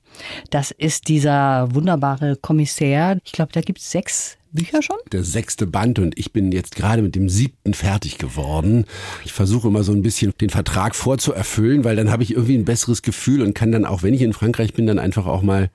Das 0.50 0.71
ist 0.71 1.09
dieser 1.09 1.75
wunderbare 1.75 2.37
Kommissär. 2.37 3.19
Ich 3.25 3.33
glaube, 3.33 3.52
da 3.52 3.61
gibt 3.61 3.79
es 3.79 3.90
sechs 3.90 4.37
Bücher 4.52 4.83
schon? 4.83 4.97
Der 5.12 5.23
sechste 5.23 5.67
Band 5.67 5.99
und 5.99 6.19
ich 6.19 6.33
bin 6.33 6.50
jetzt 6.50 6.75
gerade 6.75 7.02
mit 7.02 7.14
dem 7.14 7.29
siebten 7.29 7.73
fertig 7.73 8.19
geworden. 8.19 8.85
Ich 9.25 9.33
versuche 9.33 9.69
immer 9.69 9.85
so 9.85 9.93
ein 9.93 10.02
bisschen 10.02 10.33
den 10.40 10.50
Vertrag 10.50 10.97
vorzuerfüllen, 10.97 11.85
weil 11.85 11.97
dann 11.97 12.11
habe 12.11 12.23
ich 12.23 12.33
irgendwie 12.33 12.57
ein 12.59 12.64
besseres 12.64 13.02
Gefühl 13.02 13.43
und 13.43 13.55
kann 13.55 13.71
dann 13.71 13.85
auch, 13.85 14.02
wenn 14.02 14.14
ich 14.14 14.23
in 14.23 14.33
Frankreich 14.33 14.75
bin, 14.75 14.87
dann 14.87 14.99
einfach 14.99 15.26
auch 15.26 15.43
mal 15.43 15.71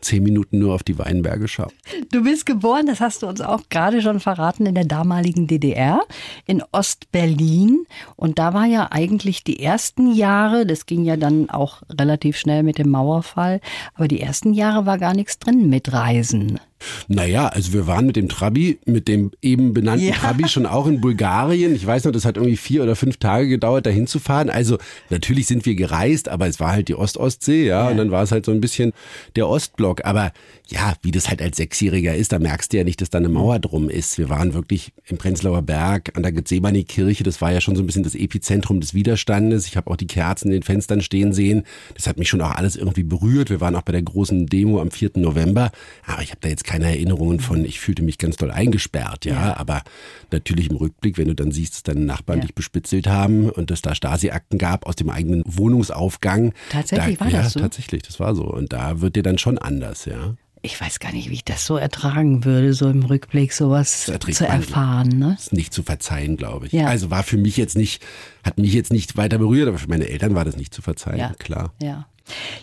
zehn 0.00 0.22
Minuten 0.22 0.58
nur 0.58 0.74
auf 0.74 0.82
die 0.82 0.98
Weinberge 0.98 1.48
schauen. 1.48 1.72
Du 2.10 2.24
bist 2.24 2.46
geboren, 2.46 2.86
das 2.86 3.00
hast 3.00 3.22
du 3.22 3.26
uns 3.26 3.40
auch 3.40 3.62
gerade 3.68 4.02
schon 4.02 4.20
verraten, 4.20 4.66
in 4.66 4.74
der 4.74 4.84
damaligen 4.84 5.46
DDR, 5.46 6.00
in 6.46 6.62
Ostberlin. 6.72 7.84
Und 8.16 8.38
da 8.38 8.54
war 8.54 8.66
ja 8.66 8.88
eigentlich 8.90 9.44
die 9.44 9.62
ersten 9.62 10.12
Jahre, 10.12 10.66
das 10.66 10.86
ging 10.86 11.04
ja 11.04 11.16
dann 11.16 11.50
auch 11.50 11.82
relativ 11.90 12.36
schnell 12.36 12.62
mit 12.62 12.78
dem 12.78 12.90
Mauerfall, 12.90 13.60
aber 13.94 14.08
die 14.08 14.20
ersten 14.20 14.52
Jahre 14.54 14.86
war 14.86 14.98
gar 14.98 15.14
nichts 15.14 15.38
drin 15.38 15.68
mit 15.68 15.92
Reisen. 15.92 16.60
Naja, 17.08 17.48
also 17.48 17.72
wir 17.72 17.86
waren 17.86 18.06
mit 18.06 18.16
dem 18.16 18.28
Trabi, 18.28 18.78
mit 18.86 19.08
dem 19.08 19.30
eben 19.42 19.74
benannten 19.74 20.06
ja. 20.06 20.14
Trabi 20.14 20.48
schon 20.48 20.66
auch 20.66 20.86
in 20.86 21.00
Bulgarien. 21.00 21.74
Ich 21.74 21.86
weiß 21.86 22.04
noch, 22.04 22.12
das 22.12 22.24
hat 22.24 22.36
irgendwie 22.36 22.56
vier 22.56 22.82
oder 22.82 22.96
fünf 22.96 23.18
Tage 23.18 23.48
gedauert, 23.48 23.86
dahin 23.86 24.06
zu 24.06 24.18
fahren. 24.18 24.50
Also 24.50 24.78
natürlich 25.08 25.46
sind 25.46 25.66
wir 25.66 25.74
gereist, 25.74 26.28
aber 26.28 26.46
es 26.46 26.60
war 26.60 26.72
halt 26.72 26.88
die 26.88 26.94
Ost-Ostsee, 26.94 27.66
ja, 27.66 27.84
ja. 27.84 27.90
Und 27.90 27.96
dann 27.96 28.10
war 28.10 28.22
es 28.22 28.32
halt 28.32 28.46
so 28.46 28.52
ein 28.52 28.60
bisschen 28.60 28.92
der 29.36 29.48
Ostblock. 29.48 30.04
Aber 30.04 30.32
ja, 30.68 30.94
wie 31.02 31.10
das 31.10 31.28
halt 31.28 31.42
als 31.42 31.56
Sechsjähriger 31.56 32.14
ist, 32.14 32.32
da 32.32 32.38
merkst 32.38 32.72
du 32.72 32.78
ja 32.78 32.84
nicht, 32.84 33.00
dass 33.00 33.10
da 33.10 33.18
eine 33.18 33.28
Mauer 33.28 33.58
drum 33.58 33.90
ist. 33.90 34.18
Wir 34.18 34.28
waren 34.28 34.54
wirklich 34.54 34.92
im 35.06 35.18
Prenzlauer 35.18 35.62
Berg 35.62 36.16
an 36.16 36.22
der 36.22 36.32
Gethsemane-Kirche. 36.32 37.24
Das 37.24 37.40
war 37.40 37.52
ja 37.52 37.60
schon 37.60 37.76
so 37.76 37.82
ein 37.82 37.86
bisschen 37.86 38.04
das 38.04 38.14
Epizentrum 38.14 38.80
des 38.80 38.94
Widerstandes. 38.94 39.66
Ich 39.66 39.76
habe 39.76 39.90
auch 39.90 39.96
die 39.96 40.06
Kerzen 40.06 40.48
in 40.48 40.52
den 40.52 40.62
Fenstern 40.62 41.00
stehen 41.00 41.32
sehen. 41.32 41.64
Das 41.94 42.06
hat 42.06 42.18
mich 42.18 42.28
schon 42.28 42.40
auch 42.40 42.52
alles 42.52 42.76
irgendwie 42.76 43.02
berührt. 43.02 43.50
Wir 43.50 43.60
waren 43.60 43.74
auch 43.74 43.82
bei 43.82 43.92
der 43.92 44.02
großen 44.02 44.46
Demo 44.46 44.80
am 44.80 44.90
4. 44.90 45.10
November. 45.16 45.70
Aber 46.06 46.22
ich 46.22 46.30
habe 46.30 46.40
da 46.40 46.48
jetzt 46.48 46.64
keine 46.70 46.86
Erinnerungen 46.86 47.40
von, 47.40 47.64
ich 47.64 47.80
fühlte 47.80 48.04
mich 48.04 48.16
ganz 48.16 48.36
doll 48.36 48.52
eingesperrt, 48.52 49.24
ja. 49.24 49.34
ja. 49.34 49.56
Aber 49.56 49.82
natürlich 50.30 50.70
im 50.70 50.76
Rückblick, 50.76 51.18
wenn 51.18 51.26
du 51.26 51.34
dann 51.34 51.50
siehst, 51.50 51.74
dass 51.74 51.82
deine 51.82 52.04
Nachbarn 52.04 52.38
ja. 52.38 52.42
dich 52.42 52.54
bespitzelt 52.54 53.08
haben 53.08 53.50
und 53.50 53.72
dass 53.72 53.82
da 53.82 53.92
Stasi-Akten 53.92 54.56
gab 54.56 54.86
aus 54.86 54.94
dem 54.94 55.10
eigenen 55.10 55.42
Wohnungsaufgang. 55.46 56.52
Tatsächlich 56.70 57.18
da, 57.18 57.24
war 57.24 57.32
ja, 57.32 57.42
das 57.42 57.54
so? 57.54 57.60
tatsächlich, 57.60 58.02
das 58.02 58.20
war 58.20 58.36
so. 58.36 58.44
Und 58.44 58.72
da 58.72 59.00
wird 59.00 59.16
dir 59.16 59.24
dann 59.24 59.38
schon 59.38 59.58
anders, 59.58 60.04
ja. 60.04 60.36
Ich 60.62 60.78
weiß 60.78 60.98
gar 61.00 61.12
nicht, 61.12 61.30
wie 61.30 61.34
ich 61.34 61.44
das 61.44 61.64
so 61.64 61.76
ertragen 61.78 62.44
würde, 62.44 62.74
so 62.74 62.88
im 62.90 63.02
Rückblick 63.02 63.52
sowas 63.54 64.04
zu 64.04 64.46
erfahren. 64.46 65.08
Ne? 65.18 65.36
ist 65.38 65.54
nicht 65.54 65.72
zu 65.72 65.82
verzeihen, 65.82 66.36
glaube 66.36 66.66
ich. 66.66 66.72
Ja. 66.72 66.86
Also 66.86 67.10
war 67.10 67.22
für 67.22 67.38
mich 67.38 67.56
jetzt 67.56 67.76
nicht, 67.76 68.02
hat 68.44 68.58
mich 68.58 68.72
jetzt 68.74 68.92
nicht 68.92 69.16
weiter 69.16 69.38
berührt, 69.38 69.68
aber 69.68 69.78
für 69.78 69.88
meine 69.88 70.08
Eltern 70.08 70.34
war 70.34 70.44
das 70.44 70.56
nicht 70.56 70.74
zu 70.74 70.82
verzeihen, 70.82 71.18
Ja. 71.18 71.32
klar. 71.38 71.72
Ja. 71.80 72.06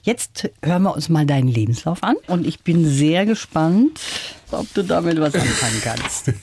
Jetzt 0.03 0.49
hören 0.63 0.83
wir 0.83 0.93
uns 0.95 1.09
mal 1.09 1.25
deinen 1.25 1.47
Lebenslauf 1.49 2.03
an 2.03 2.15
und 2.27 2.45
ich 2.45 2.59
bin 2.61 2.87
sehr 2.87 3.25
gespannt, 3.25 3.99
ob 4.51 4.71
du 4.75 4.83
damit 4.83 5.19
was 5.19 5.33
anfangen 5.35 5.81
kannst. 5.83 6.31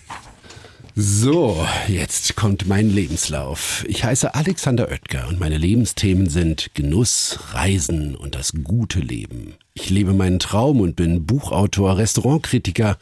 So, 0.97 1.67
jetzt 1.89 2.37
kommt 2.37 2.69
mein 2.69 2.89
Lebenslauf. 2.89 3.85
Ich 3.89 4.05
heiße 4.05 4.33
Alexander 4.37 4.89
Oetker 4.93 5.27
und 5.27 5.41
meine 5.41 5.59
Lebensthemen 5.59 6.29
sind 6.29 6.71
Genuss, 6.75 7.37
Reisen 7.51 8.15
und 8.15 8.37
das 8.37 8.53
gute 8.63 9.01
Leben. 9.01 9.55
Ich 9.75 9.91
lebe 9.91 10.13
meinen 10.13 10.39
Traum 10.39 10.81
und 10.81 10.95
bin 10.95 11.27
Buchautor, 11.27 11.99
Restaurantkritiker 11.99 12.97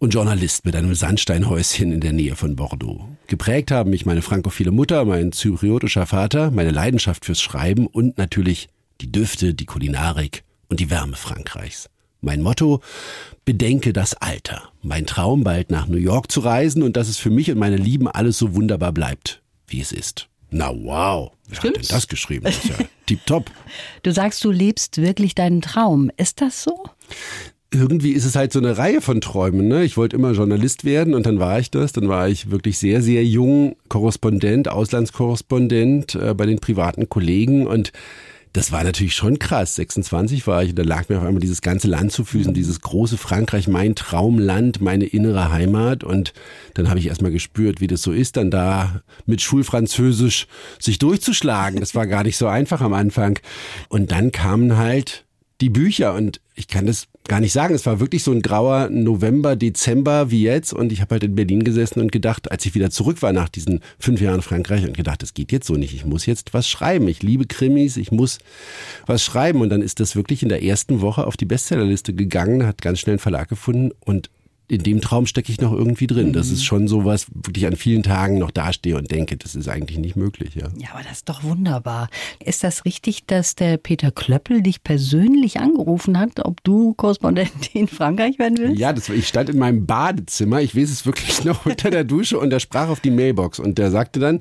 und 0.00 0.12
Journalist 0.12 0.64
mit 0.64 0.74
einem 0.74 0.96
Sandsteinhäuschen 0.96 1.92
in 1.92 2.00
der 2.00 2.12
Nähe 2.12 2.34
von 2.34 2.56
Bordeaux. 2.56 3.08
Geprägt 3.28 3.70
haben 3.70 3.90
mich 3.90 4.04
meine 4.04 4.22
frankophile 4.22 4.72
Mutter, 4.72 5.04
mein 5.04 5.30
zypriotischer 5.30 6.06
Vater, 6.06 6.50
meine 6.50 6.72
Leidenschaft 6.72 7.24
fürs 7.24 7.40
Schreiben 7.40 7.86
und 7.86 8.18
natürlich 8.18 8.70
die 9.00 9.12
Düfte, 9.12 9.54
die 9.54 9.66
Kulinarik 9.66 10.42
und 10.68 10.80
die 10.80 10.90
Wärme 10.90 11.14
Frankreichs. 11.14 11.90
Mein 12.20 12.42
Motto, 12.42 12.80
bedenke 13.44 13.92
das 13.92 14.14
Alter. 14.14 14.68
Mein 14.82 15.06
Traum, 15.06 15.42
bald 15.44 15.70
nach 15.70 15.86
New 15.88 15.96
York 15.98 16.30
zu 16.30 16.40
reisen 16.40 16.82
und 16.82 16.96
dass 16.96 17.08
es 17.08 17.16
für 17.16 17.30
mich 17.30 17.50
und 17.50 17.58
meine 17.58 17.76
Lieben 17.76 18.08
alles 18.08 18.38
so 18.38 18.54
wunderbar 18.54 18.92
bleibt, 18.92 19.42
wie 19.66 19.80
es 19.80 19.92
ist. 19.92 20.28
Na 20.50 20.70
wow, 20.70 21.32
wer 21.48 21.56
hat 21.58 21.64
denn 21.64 21.70
Stimmt's? 21.72 21.88
das 21.88 22.08
geschrieben? 22.08 22.44
Das 22.44 22.56
ist 22.56 22.68
ja 22.68 22.76
tipptopp. 23.06 23.50
Du 24.02 24.12
sagst, 24.12 24.44
du 24.44 24.50
lebst 24.50 24.98
wirklich 24.98 25.34
deinen 25.34 25.62
Traum. 25.62 26.10
Ist 26.16 26.40
das 26.40 26.62
so? 26.62 26.84
Irgendwie 27.72 28.10
ist 28.12 28.24
es 28.24 28.34
halt 28.34 28.52
so 28.52 28.58
eine 28.58 28.76
Reihe 28.76 29.00
von 29.00 29.20
Träumen. 29.20 29.68
Ne? 29.68 29.84
Ich 29.84 29.96
wollte 29.96 30.16
immer 30.16 30.32
Journalist 30.32 30.84
werden 30.84 31.14
und 31.14 31.24
dann 31.24 31.38
war 31.38 31.60
ich 31.60 31.70
das. 31.70 31.92
Dann 31.92 32.08
war 32.08 32.28
ich 32.28 32.50
wirklich 32.50 32.78
sehr, 32.78 33.00
sehr 33.00 33.24
jung 33.24 33.76
Korrespondent, 33.88 34.68
Auslandskorrespondent 34.68 36.16
äh, 36.16 36.34
bei 36.34 36.46
den 36.46 36.58
privaten 36.58 37.08
Kollegen 37.08 37.68
und 37.68 37.92
das 38.52 38.72
war 38.72 38.82
natürlich 38.82 39.14
schon 39.14 39.38
krass. 39.38 39.76
26 39.76 40.46
war 40.46 40.62
ich 40.62 40.70
und 40.70 40.78
da 40.78 40.82
lag 40.82 41.08
mir 41.08 41.18
auf 41.18 41.24
einmal 41.24 41.40
dieses 41.40 41.62
ganze 41.62 41.86
Land 41.86 42.10
zu 42.10 42.24
Füßen, 42.24 42.52
dieses 42.52 42.80
große 42.80 43.16
Frankreich, 43.16 43.68
mein 43.68 43.94
Traumland, 43.94 44.80
meine 44.80 45.04
innere 45.04 45.52
Heimat. 45.52 46.02
Und 46.02 46.32
dann 46.74 46.88
habe 46.88 46.98
ich 46.98 47.06
erstmal 47.06 47.30
gespürt, 47.30 47.80
wie 47.80 47.86
das 47.86 48.02
so 48.02 48.12
ist, 48.12 48.36
dann 48.36 48.50
da 48.50 49.02
mit 49.24 49.40
Schulfranzösisch 49.40 50.48
sich 50.80 50.98
durchzuschlagen. 50.98 51.78
Das 51.78 51.94
war 51.94 52.08
gar 52.08 52.24
nicht 52.24 52.36
so 52.36 52.48
einfach 52.48 52.80
am 52.80 52.92
Anfang. 52.92 53.38
Und 53.88 54.10
dann 54.10 54.32
kamen 54.32 54.76
halt 54.76 55.24
die 55.60 55.70
Bücher 55.70 56.14
und 56.14 56.40
ich 56.54 56.66
kann 56.66 56.86
das 56.86 57.06
gar 57.28 57.40
nicht 57.40 57.52
sagen. 57.52 57.74
Es 57.74 57.86
war 57.86 58.00
wirklich 58.00 58.24
so 58.24 58.32
ein 58.32 58.42
grauer 58.42 58.88
November, 58.90 59.56
Dezember 59.56 60.30
wie 60.30 60.42
jetzt 60.42 60.72
und 60.72 60.92
ich 60.92 61.00
habe 61.00 61.14
halt 61.14 61.24
in 61.24 61.34
Berlin 61.34 61.62
gesessen 61.62 62.00
und 62.00 62.12
gedacht, 62.12 62.50
als 62.50 62.66
ich 62.66 62.74
wieder 62.74 62.90
zurück 62.90 63.22
war 63.22 63.32
nach 63.32 63.48
diesen 63.48 63.80
fünf 63.98 64.20
Jahren 64.20 64.42
Frankreich 64.42 64.84
und 64.84 64.96
gedacht, 64.96 65.22
das 65.22 65.34
geht 65.34 65.52
jetzt 65.52 65.66
so 65.66 65.74
nicht. 65.74 65.94
Ich 65.94 66.04
muss 66.04 66.26
jetzt 66.26 66.54
was 66.54 66.68
schreiben. 66.68 67.08
Ich 67.08 67.22
liebe 67.22 67.46
Krimis, 67.46 67.96
ich 67.96 68.10
muss 68.10 68.38
was 69.06 69.22
schreiben 69.22 69.60
und 69.60 69.70
dann 69.70 69.82
ist 69.82 70.00
das 70.00 70.16
wirklich 70.16 70.42
in 70.42 70.48
der 70.48 70.62
ersten 70.62 71.00
Woche 71.00 71.26
auf 71.26 71.36
die 71.36 71.46
Bestsellerliste 71.46 72.14
gegangen, 72.14 72.66
hat 72.66 72.82
ganz 72.82 73.00
schnell 73.00 73.14
einen 73.14 73.20
Verlag 73.20 73.48
gefunden 73.48 73.92
und 74.00 74.30
in 74.70 74.84
dem 74.84 75.00
Traum 75.00 75.26
stecke 75.26 75.50
ich 75.50 75.60
noch 75.60 75.72
irgendwie 75.72 76.06
drin. 76.06 76.32
Das 76.32 76.48
ist 76.48 76.64
schon 76.64 76.86
so 76.86 77.04
was, 77.04 77.26
wirklich 77.34 77.66
an 77.66 77.74
vielen 77.74 78.04
Tagen 78.04 78.38
noch 78.38 78.52
dastehe 78.52 78.96
und 78.96 79.10
denke, 79.10 79.36
das 79.36 79.56
ist 79.56 79.68
eigentlich 79.68 79.98
nicht 79.98 80.14
möglich, 80.14 80.54
ja. 80.54 80.68
Ja, 80.78 80.90
aber 80.92 81.02
das 81.02 81.18
ist 81.18 81.28
doch 81.28 81.42
wunderbar. 81.42 82.08
Ist 82.44 82.62
das 82.62 82.84
richtig, 82.84 83.26
dass 83.26 83.56
der 83.56 83.78
Peter 83.78 84.12
Klöppel 84.12 84.62
dich 84.62 84.84
persönlich 84.84 85.58
angerufen 85.58 86.16
hat, 86.18 86.44
ob 86.44 86.62
du 86.62 86.94
Korrespondent 86.94 87.74
in 87.74 87.88
Frankreich 87.88 88.38
werden 88.38 88.58
willst? 88.58 88.78
Ja, 88.78 88.92
das, 88.92 89.08
ich 89.08 89.26
stand 89.26 89.50
in 89.50 89.58
meinem 89.58 89.86
Badezimmer, 89.86 90.60
ich 90.60 90.76
weiß 90.76 90.90
es 90.90 91.04
wirklich 91.04 91.44
noch 91.44 91.66
unter 91.66 91.90
der 91.90 92.04
Dusche 92.04 92.38
und 92.38 92.50
der 92.50 92.60
sprach 92.60 92.88
auf 92.88 93.00
die 93.00 93.10
Mailbox 93.10 93.58
und 93.58 93.76
der 93.76 93.90
sagte 93.90 94.20
dann, 94.20 94.40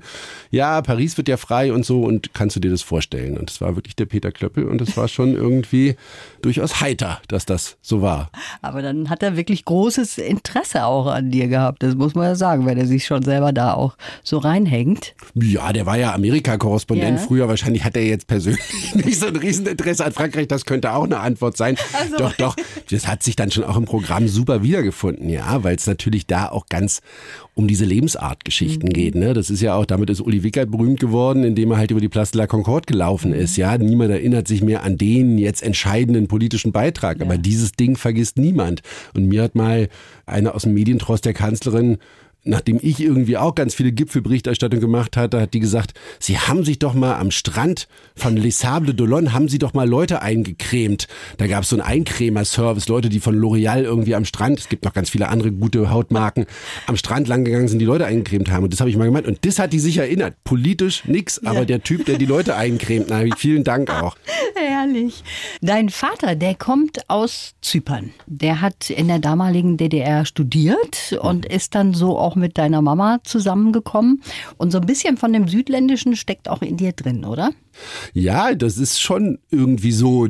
ja, 0.51 0.81
Paris 0.83 1.17
wird 1.17 1.27
ja 1.27 1.37
frei 1.37 1.73
und 1.73 1.85
so 1.85 2.03
und 2.03 2.35
kannst 2.35 2.55
du 2.55 2.59
dir 2.59 2.69
das 2.69 2.83
vorstellen? 2.83 3.35
Und 3.35 3.49
das 3.49 3.61
war 3.61 3.75
wirklich 3.75 3.95
der 3.95 4.05
Peter 4.05 4.31
Klöppel 4.31 4.65
und 4.65 4.79
es 4.81 4.95
war 4.95 5.07
schon 5.07 5.33
irgendwie 5.33 5.95
durchaus 6.43 6.81
heiter, 6.81 7.19
dass 7.27 7.47
das 7.47 7.77
so 7.81 8.03
war. 8.03 8.29
Aber 8.61 8.83
dann 8.83 9.09
hat 9.09 9.23
er 9.23 9.35
wirklich 9.35 9.65
großes 9.65 10.18
Interesse 10.19 10.85
auch 10.85 11.07
an 11.07 11.31
dir 11.31 11.47
gehabt. 11.47 11.83
Das 11.83 11.95
muss 11.95 12.15
man 12.15 12.25
ja 12.25 12.35
sagen, 12.35 12.65
wenn 12.65 12.77
er 12.77 12.85
sich 12.87 13.05
schon 13.05 13.23
selber 13.23 13.51
da 13.53 13.73
auch 13.73 13.95
so 14.23 14.37
reinhängt. 14.37 15.13
Ja, 15.35 15.73
der 15.73 15.85
war 15.85 15.97
ja 15.97 16.13
Amerika-Korrespondent 16.13 17.19
Ja. 17.19 17.25
früher. 17.25 17.47
Wahrscheinlich 17.47 17.83
hat 17.83 17.95
er 17.95 18.05
jetzt 18.05 18.27
persönlich 18.27 18.61
nicht 18.95 19.19
so 19.19 19.27
ein 19.27 19.35
Rieseninteresse 19.35 20.05
an 20.05 20.11
Frankreich. 20.11 20.47
Das 20.47 20.65
könnte 20.65 20.93
auch 20.93 21.03
eine 21.05 21.19
Antwort 21.19 21.57
sein. 21.57 21.75
Doch, 22.17 22.33
doch. 22.33 22.55
Das 22.89 23.07
hat 23.07 23.23
sich 23.23 23.35
dann 23.35 23.51
schon 23.51 23.63
auch 23.63 23.77
im 23.77 23.85
Programm 23.85 24.27
super 24.27 24.63
wiedergefunden, 24.63 25.29
ja, 25.29 25.63
weil 25.63 25.75
es 25.75 25.87
natürlich 25.87 26.27
da 26.27 26.49
auch 26.49 26.65
ganz 26.67 27.01
um 27.59 27.67
diese 27.67 27.83
Lebensartgeschichten 27.83 28.89
geht. 28.89 29.15
Ne? 29.15 29.33
Das 29.33 29.49
ist 29.49 29.59
ja 29.61 29.75
auch, 29.75 29.85
damit 29.85 30.09
ist 30.09 30.21
Uli 30.21 30.43
Wickert 30.43 30.71
berühmt 30.71 31.01
geworden, 31.01 31.43
indem 31.43 31.71
er 31.71 31.77
halt 31.77 31.91
über 31.91 31.99
die 31.99 32.07
Place 32.07 32.31
de 32.31 32.39
la 32.39 32.47
Concorde 32.47 32.85
gelaufen 32.85 33.33
ist. 33.33 33.57
Ja, 33.57 33.77
niemand 33.77 34.11
erinnert 34.11 34.47
sich 34.47 34.63
mehr 34.63 34.83
an 34.83 34.97
den 34.97 35.37
jetzt 35.37 35.61
entscheidenden 35.61 36.29
politischen 36.29 36.71
Beitrag. 36.71 37.19
Aber 37.21 37.37
dieses 37.37 37.73
Ding 37.73 37.97
vergisst 37.97 38.37
niemand. 38.37 38.81
Und 39.13 39.27
mir 39.27 39.43
hat 39.43 39.55
mal 39.55 39.89
einer 40.25 40.55
aus 40.55 40.61
dem 40.61 40.73
Medientrost 40.73 41.25
der 41.25 41.33
Kanzlerin 41.33 41.97
nachdem 42.43 42.79
ich 42.81 42.99
irgendwie 42.99 43.37
auch 43.37 43.55
ganz 43.55 43.75
viele 43.75 43.91
Gipfelberichterstattung 43.91 44.79
gemacht 44.79 45.17
hatte, 45.17 45.41
hat 45.41 45.53
die 45.53 45.59
gesagt, 45.59 45.93
Sie 46.19 46.37
haben 46.37 46.63
sich 46.63 46.79
doch 46.79 46.93
mal 46.93 47.15
am 47.15 47.31
Strand 47.31 47.87
von 48.15 48.37
Les 48.37 48.59
Sables 48.59 48.95
d'Olonne, 48.95 49.31
haben 49.31 49.47
Sie 49.47 49.59
doch 49.59 49.73
mal 49.73 49.87
Leute 49.87 50.21
eingecremt. 50.21 51.07
Da 51.37 51.47
gab 51.47 51.63
es 51.63 51.69
so 51.69 51.75
einen 51.75 51.85
Eincremer-Service, 51.85 52.87
Leute, 52.87 53.09
die 53.09 53.19
von 53.19 53.35
L'Oreal 53.35 53.83
irgendwie 53.83 54.15
am 54.15 54.25
Strand, 54.25 54.59
es 54.59 54.69
gibt 54.69 54.85
noch 54.85 54.93
ganz 54.93 55.09
viele 55.09 55.29
andere 55.29 55.51
gute 55.51 55.89
Hautmarken, 55.89 56.45
am 56.87 56.97
Strand 56.97 57.27
langgegangen 57.27 57.67
sind, 57.67 57.79
die 57.79 57.85
Leute 57.85 58.05
eingecremt 58.05 58.49
haben. 58.49 58.63
Und 58.63 58.73
das 58.73 58.79
habe 58.79 58.89
ich 58.89 58.97
mal 58.97 59.05
gemeint. 59.05 59.27
Und 59.27 59.45
das 59.45 59.59
hat 59.59 59.73
die 59.73 59.79
sich 59.79 59.97
erinnert. 59.97 60.35
Politisch 60.43 61.05
nix, 61.05 61.43
aber 61.45 61.65
der 61.65 61.83
Typ, 61.83 62.05
der 62.05 62.17
die 62.17 62.25
Leute 62.25 62.55
eincremt, 62.55 63.07
na, 63.09 63.23
vielen 63.37 63.63
Dank 63.63 63.89
auch. 63.89 64.15
Herrlich. 64.55 65.23
Dein 65.61 65.89
Vater, 65.89 66.35
der 66.35 66.55
kommt 66.55 67.09
aus 67.09 67.53
Zypern. 67.61 68.11
Der 68.27 68.61
hat 68.61 68.89
in 68.89 69.07
der 69.07 69.19
damaligen 69.19 69.77
DDR 69.77 70.25
studiert 70.25 71.17
und 71.21 71.45
ist 71.45 71.75
dann 71.75 71.93
so 71.93 72.17
auch 72.17 72.28
mit 72.35 72.57
deiner 72.57 72.81
Mama 72.81 73.19
zusammengekommen. 73.23 74.21
Und 74.57 74.71
so 74.71 74.79
ein 74.79 74.85
bisschen 74.85 75.17
von 75.17 75.33
dem 75.33 75.47
Südländischen 75.47 76.15
steckt 76.15 76.49
auch 76.49 76.61
in 76.61 76.77
dir 76.77 76.93
drin, 76.93 77.25
oder? 77.25 77.51
Ja, 78.13 78.53
das 78.55 78.77
ist 78.77 79.01
schon 79.01 79.39
irgendwie 79.51 79.91
so. 79.91 80.27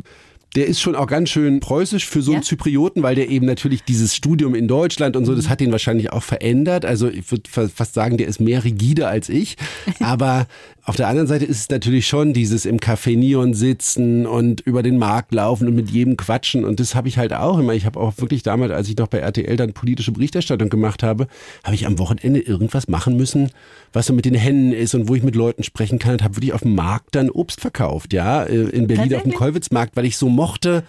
Der 0.55 0.65
ist 0.65 0.81
schon 0.81 0.95
auch 0.95 1.05
ganz 1.05 1.29
schön 1.29 1.59
preußisch 1.59 2.07
für 2.07 2.23
so 2.23 2.31
einen 2.31 2.41
Ja? 2.41 2.45
Zyprioten, 2.47 3.03
weil 3.03 3.13
der 3.13 3.29
eben 3.29 3.45
natürlich 3.45 3.83
dieses 3.83 4.15
Studium 4.15 4.55
in 4.55 4.67
Deutschland 4.67 5.15
und 5.15 5.25
so, 5.25 5.35
das 5.35 5.47
hat 5.47 5.61
ihn 5.61 5.71
wahrscheinlich 5.71 6.11
auch 6.11 6.23
verändert. 6.23 6.85
Also 6.85 7.07
ich 7.07 7.29
würde 7.29 7.47
fast 7.69 7.93
sagen, 7.93 8.17
der 8.17 8.27
ist 8.27 8.39
mehr 8.41 8.63
rigide 8.63 9.07
als 9.07 9.29
ich. 9.29 9.57
Aber 9.99 10.47
auf 10.89 10.95
der 10.95 11.07
anderen 11.07 11.27
Seite 11.27 11.45
ist 11.45 11.59
es 11.59 11.69
natürlich 11.69 12.07
schon 12.07 12.33
dieses 12.33 12.65
im 12.65 12.79
Café 12.79 13.15
Neon 13.15 13.53
sitzen 13.53 14.25
und 14.25 14.61
über 14.61 14.81
den 14.81 14.97
Markt 14.97 15.31
laufen 15.31 15.67
und 15.67 15.75
mit 15.75 15.91
jedem 15.91 16.17
quatschen. 16.17 16.65
Und 16.65 16.79
das 16.79 16.95
habe 16.95 17.07
ich 17.07 17.19
halt 17.19 17.31
auch 17.31 17.59
immer. 17.59 17.75
Ich 17.75 17.85
habe 17.85 17.99
auch 17.99 18.17
wirklich 18.17 18.41
damals, 18.41 18.71
als 18.71 18.89
ich 18.89 18.97
noch 18.97 19.05
bei 19.05 19.19
RTL 19.19 19.55
dann 19.55 19.73
politische 19.73 20.11
Berichterstattung 20.11 20.69
gemacht 20.69 21.03
habe, 21.03 21.27
habe 21.63 21.75
ich 21.75 21.85
am 21.85 21.99
Wochenende 21.99 22.39
irgendwas 22.39 22.87
machen 22.87 23.17
müssen, 23.17 23.51
was 23.93 24.07
so 24.07 24.13
mit 24.13 24.25
den 24.25 24.33
Händen 24.33 24.71
ist 24.71 24.95
und 24.95 25.07
wo 25.07 25.13
ich 25.13 25.21
mit 25.21 25.35
Leuten 25.35 25.61
sprechen 25.61 25.99
kann 25.99 26.13
und 26.13 26.23
habe 26.23 26.37
wirklich 26.37 26.53
auf 26.53 26.61
dem 26.61 26.73
Markt 26.73 27.13
dann 27.13 27.29
Obst 27.29 27.61
verkauft, 27.61 28.11
ja, 28.11 28.41
äh, 28.41 28.55
in 28.55 28.87
Berlin 28.87 29.13
auf 29.13 29.21
dem? 29.21 29.33
Kollwitzmarkt, 29.33 29.95
weil 29.95 30.05
ich 30.05 30.17
so 30.17 30.27
mochte, 30.27 30.83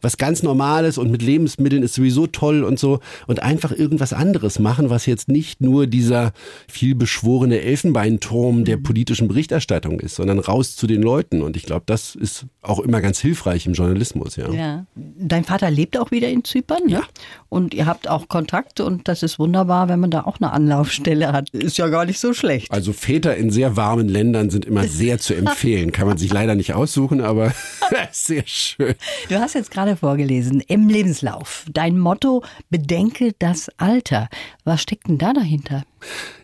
was 0.00 0.16
ganz 0.16 0.42
Normales 0.42 0.98
und 0.98 1.10
mit 1.10 1.22
Lebensmitteln 1.22 1.82
ist 1.82 1.94
sowieso 1.94 2.26
toll 2.26 2.64
und 2.64 2.78
so 2.78 3.00
und 3.26 3.42
einfach 3.42 3.72
irgendwas 3.72 4.12
anderes 4.12 4.58
machen, 4.58 4.90
was 4.90 5.06
jetzt 5.06 5.28
nicht 5.28 5.60
nur 5.60 5.86
dieser 5.86 6.32
vielbeschworene 6.68 7.60
Elfenbeinturm 7.60 8.64
der 8.64 8.76
politischen 8.76 9.28
Berichterstattung 9.28 10.00
ist, 10.00 10.16
sondern 10.16 10.38
raus 10.38 10.76
zu 10.76 10.86
den 10.86 11.02
Leuten 11.02 11.42
und 11.42 11.56
ich 11.56 11.64
glaube, 11.64 11.84
das 11.86 12.14
ist 12.14 12.46
auch 12.62 12.80
immer 12.80 13.00
ganz 13.00 13.20
hilfreich 13.20 13.66
im 13.66 13.72
Journalismus, 13.72 14.36
ja. 14.36 14.50
Ja. 14.50 14.86
Dein 14.94 15.44
Vater 15.44 15.70
lebt 15.70 15.98
auch 15.98 16.10
wieder 16.10 16.28
in 16.28 16.44
Zypern, 16.44 16.84
ne? 16.86 16.92
Ja. 16.92 17.02
Und 17.48 17.74
ihr 17.74 17.86
habt 17.86 18.08
auch 18.08 18.28
Kontakt 18.28 18.80
und 18.80 19.08
das 19.08 19.22
ist 19.22 19.38
wunderbar, 19.38 19.88
wenn 19.88 20.00
man 20.00 20.10
da 20.10 20.22
auch 20.24 20.40
eine 20.40 20.52
Anlaufstelle 20.52 21.32
hat. 21.32 21.50
Ist 21.50 21.78
ja 21.78 21.88
gar 21.88 22.04
nicht 22.04 22.18
so 22.18 22.34
schlecht. 22.34 22.70
Also 22.70 22.92
Väter 22.92 23.36
in 23.36 23.50
sehr 23.50 23.76
warmen 23.76 24.08
Ländern 24.08 24.50
sind 24.50 24.64
immer 24.64 24.84
sehr 24.84 25.18
zu 25.18 25.34
empfehlen. 25.34 25.92
Kann 25.92 26.06
man 26.06 26.18
sich 26.18 26.32
leider 26.32 26.54
nicht 26.54 26.74
aussuchen, 26.74 27.20
aber 27.20 27.54
sehr 28.12 28.42
schön. 28.46 28.94
Du 29.28 29.36
hast 29.36 29.54
jetzt 29.54 29.70
gerade 29.86 29.96
vorgelesen, 29.96 30.60
im 30.66 30.88
Lebenslauf. 30.88 31.64
Dein 31.72 31.98
Motto, 31.98 32.42
bedenke 32.70 33.32
das 33.38 33.70
Alter. 33.76 34.28
Was 34.64 34.82
steckt 34.82 35.08
denn 35.08 35.18
da 35.18 35.32
dahinter? 35.32 35.84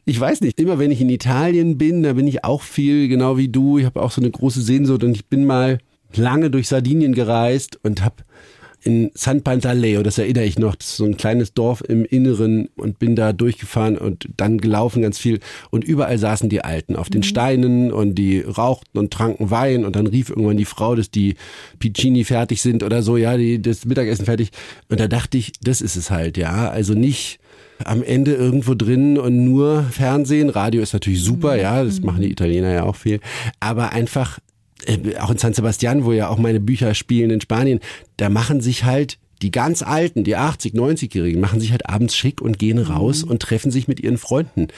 Ich 0.04 0.18
weiß 0.18 0.42
nicht, 0.42 0.61
immer 0.61 0.78
wenn 0.78 0.92
ich 0.92 1.00
in 1.00 1.11
Italien 1.11 1.76
bin, 1.76 2.04
da 2.04 2.12
bin 2.12 2.28
ich 2.28 2.44
auch 2.44 2.62
viel, 2.62 3.08
genau 3.08 3.37
wie 3.37 3.49
du. 3.49 3.78
Ich 3.78 3.84
habe 3.84 4.00
auch 4.00 4.12
so 4.12 4.20
eine 4.20 4.30
große 4.30 4.62
Sehnsucht 4.62 5.02
und 5.02 5.16
ich 5.16 5.26
bin 5.26 5.44
mal 5.44 5.78
lange 6.14 6.50
durch 6.50 6.68
Sardinien 6.68 7.14
gereist 7.14 7.80
und 7.82 8.04
habe 8.04 8.16
in 8.84 9.10
San 9.14 9.42
Pantaleo, 9.42 10.02
das 10.02 10.18
erinnere 10.18 10.44
ich 10.44 10.58
noch, 10.58 10.74
das 10.74 10.88
ist 10.88 10.96
so 10.96 11.04
ein 11.04 11.16
kleines 11.16 11.54
Dorf 11.54 11.82
im 11.86 12.04
Inneren 12.04 12.68
und 12.76 12.98
bin 12.98 13.14
da 13.14 13.32
durchgefahren 13.32 13.96
und 13.96 14.28
dann 14.36 14.58
gelaufen 14.58 15.02
ganz 15.02 15.18
viel. 15.18 15.38
Und 15.70 15.84
überall 15.84 16.18
saßen 16.18 16.48
die 16.48 16.64
Alten 16.64 16.96
auf 16.96 17.08
den 17.08 17.20
mhm. 17.20 17.24
Steinen 17.24 17.92
und 17.92 18.16
die 18.16 18.40
rauchten 18.40 18.98
und 18.98 19.12
tranken 19.12 19.50
Wein. 19.50 19.84
Und 19.84 19.96
dann 19.96 20.06
rief 20.06 20.30
irgendwann 20.30 20.56
die 20.56 20.64
Frau, 20.64 20.96
dass 20.96 21.10
die 21.10 21.36
Piccini 21.78 22.24
fertig 22.24 22.60
sind 22.60 22.82
oder 22.82 23.02
so, 23.02 23.16
ja, 23.16 23.36
die, 23.36 23.62
das 23.62 23.84
Mittagessen 23.84 24.24
fertig. 24.24 24.50
Und 24.88 24.98
da 24.98 25.06
dachte 25.06 25.38
ich, 25.38 25.52
das 25.62 25.80
ist 25.80 25.96
es 25.96 26.10
halt, 26.10 26.36
ja, 26.36 26.68
also 26.68 26.94
nicht 26.94 27.38
am 27.84 28.02
Ende 28.02 28.34
irgendwo 28.34 28.74
drin 28.74 29.18
und 29.18 29.44
nur 29.44 29.84
Fernsehen, 29.84 30.50
Radio 30.50 30.82
ist 30.82 30.92
natürlich 30.92 31.22
super, 31.22 31.54
mhm. 31.54 31.60
ja, 31.60 31.84
das 31.84 32.00
machen 32.00 32.22
die 32.22 32.30
Italiener 32.30 32.72
ja 32.72 32.84
auch 32.84 32.96
viel, 32.96 33.20
aber 33.60 33.90
einfach 33.90 34.38
auch 35.20 35.30
in 35.30 35.38
San 35.38 35.54
Sebastian, 35.54 36.04
wo 36.04 36.12
ja 36.12 36.28
auch 36.28 36.38
meine 36.38 36.60
Bücher 36.60 36.94
spielen 36.94 37.30
in 37.30 37.40
Spanien, 37.40 37.80
da 38.16 38.28
machen 38.28 38.60
sich 38.60 38.84
halt 38.84 39.18
die 39.42 39.50
ganz 39.50 39.82
Alten, 39.82 40.25
die 40.25 40.37
80, 40.37 40.75
90-Jährigen, 40.75 41.40
machen 41.40 41.61
sich 41.61 41.72
halt 41.72 41.88
abends 41.88 42.16
schick 42.16 42.40
und 42.40 42.58
gehen 42.58 42.78
raus 42.78 43.25
mhm. 43.25 43.32
und 43.32 43.42
treffen 43.42 43.70
sich 43.70 43.88
mit 43.88 44.00
ihren 44.00 44.18
Freunden. 44.18 44.68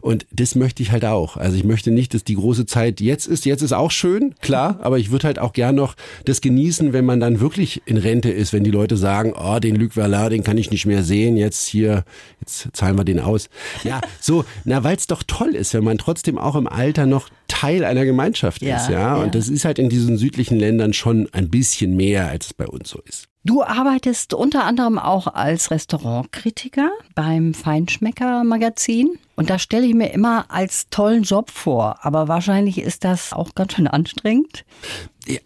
Und 0.00 0.26
das 0.30 0.54
möchte 0.54 0.82
ich 0.82 0.92
halt 0.92 1.04
auch. 1.04 1.36
Also 1.36 1.56
ich 1.56 1.64
möchte 1.64 1.90
nicht, 1.90 2.14
dass 2.14 2.24
die 2.24 2.34
große 2.34 2.66
Zeit 2.66 3.00
jetzt 3.00 3.26
ist. 3.26 3.46
Jetzt 3.46 3.62
ist 3.62 3.72
auch 3.72 3.90
schön, 3.90 4.34
klar, 4.40 4.78
aber 4.82 4.98
ich 4.98 5.10
würde 5.10 5.26
halt 5.26 5.38
auch 5.38 5.52
gern 5.52 5.74
noch 5.74 5.94
das 6.24 6.40
genießen, 6.40 6.92
wenn 6.92 7.04
man 7.04 7.20
dann 7.20 7.40
wirklich 7.40 7.82
in 7.86 7.96
Rente 7.96 8.30
ist, 8.30 8.52
wenn 8.52 8.64
die 8.64 8.70
Leute 8.70 8.96
sagen, 8.96 9.32
oh, 9.36 9.58
den 9.58 9.76
Luc 9.76 9.94
Verlin, 9.94 10.30
den 10.30 10.42
kann 10.42 10.58
ich 10.58 10.70
nicht 10.70 10.86
mehr 10.86 11.02
sehen, 11.02 11.36
jetzt 11.36 11.66
hier, 11.66 12.04
jetzt 12.40 12.68
zahlen 12.72 12.98
wir 12.98 13.04
den 13.04 13.20
aus. 13.20 13.48
Ja, 13.84 14.00
so, 14.20 14.44
na, 14.64 14.84
weil 14.84 14.96
es 14.96 15.06
doch 15.06 15.22
toll 15.26 15.54
ist, 15.54 15.72
wenn 15.72 15.84
man 15.84 15.98
trotzdem 15.98 16.36
auch 16.36 16.56
im 16.56 16.66
Alter 16.66 17.06
noch 17.06 17.30
Teil 17.48 17.84
einer 17.84 18.04
Gemeinschaft 18.04 18.62
ja, 18.62 18.76
ist, 18.76 18.88
ja? 18.88 19.16
ja. 19.16 19.16
Und 19.16 19.34
das 19.34 19.48
ist 19.48 19.64
halt 19.64 19.78
in 19.78 19.88
diesen 19.88 20.18
südlichen 20.18 20.58
Ländern 20.58 20.92
schon 20.92 21.28
ein 21.32 21.48
bisschen 21.48 21.96
mehr, 21.96 22.28
als 22.28 22.46
es 22.46 22.54
bei 22.54 22.66
uns 22.66 22.90
so 22.90 23.00
ist. 23.06 23.29
Du 23.42 23.62
arbeitest 23.62 24.34
unter 24.34 24.64
anderem 24.64 24.98
auch 24.98 25.26
als 25.26 25.70
Restaurantkritiker 25.70 26.90
beim 27.14 27.54
Feinschmecker 27.54 28.44
Magazin. 28.44 29.18
Und 29.34 29.48
da 29.48 29.58
stelle 29.58 29.86
ich 29.86 29.94
mir 29.94 30.12
immer 30.12 30.50
als 30.50 30.88
tollen 30.90 31.22
Job 31.22 31.50
vor. 31.50 32.04
Aber 32.04 32.28
wahrscheinlich 32.28 32.78
ist 32.78 33.02
das 33.02 33.32
auch 33.32 33.54
ganz 33.54 33.72
schön 33.72 33.86
anstrengend. 33.86 34.66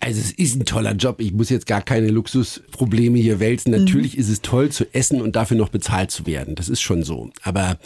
Also 0.01 0.21
es 0.21 0.33
ist 0.33 0.57
ein 0.57 0.65
toller 0.65 0.95
Job. 0.95 1.21
Ich 1.21 1.33
muss 1.33 1.51
jetzt 1.51 1.67
gar 1.67 1.83
keine 1.83 2.09
Luxusprobleme 2.09 3.19
hier 3.19 3.39
wälzen. 3.39 3.71
Natürlich 3.71 4.15
mhm. 4.15 4.21
ist 4.21 4.29
es 4.29 4.43
toll 4.43 4.71
zu 4.71 4.93
essen 4.93 5.23
und 5.23 5.37
dafür 5.37 5.57
noch 5.57 5.69
bezahlt 5.69 6.11
zu 6.11 6.27
werden. 6.27 6.57
Das 6.57 6.69
ist 6.69 6.81
schon 6.81 7.05
so. 7.05 7.31
Aber 7.43 7.79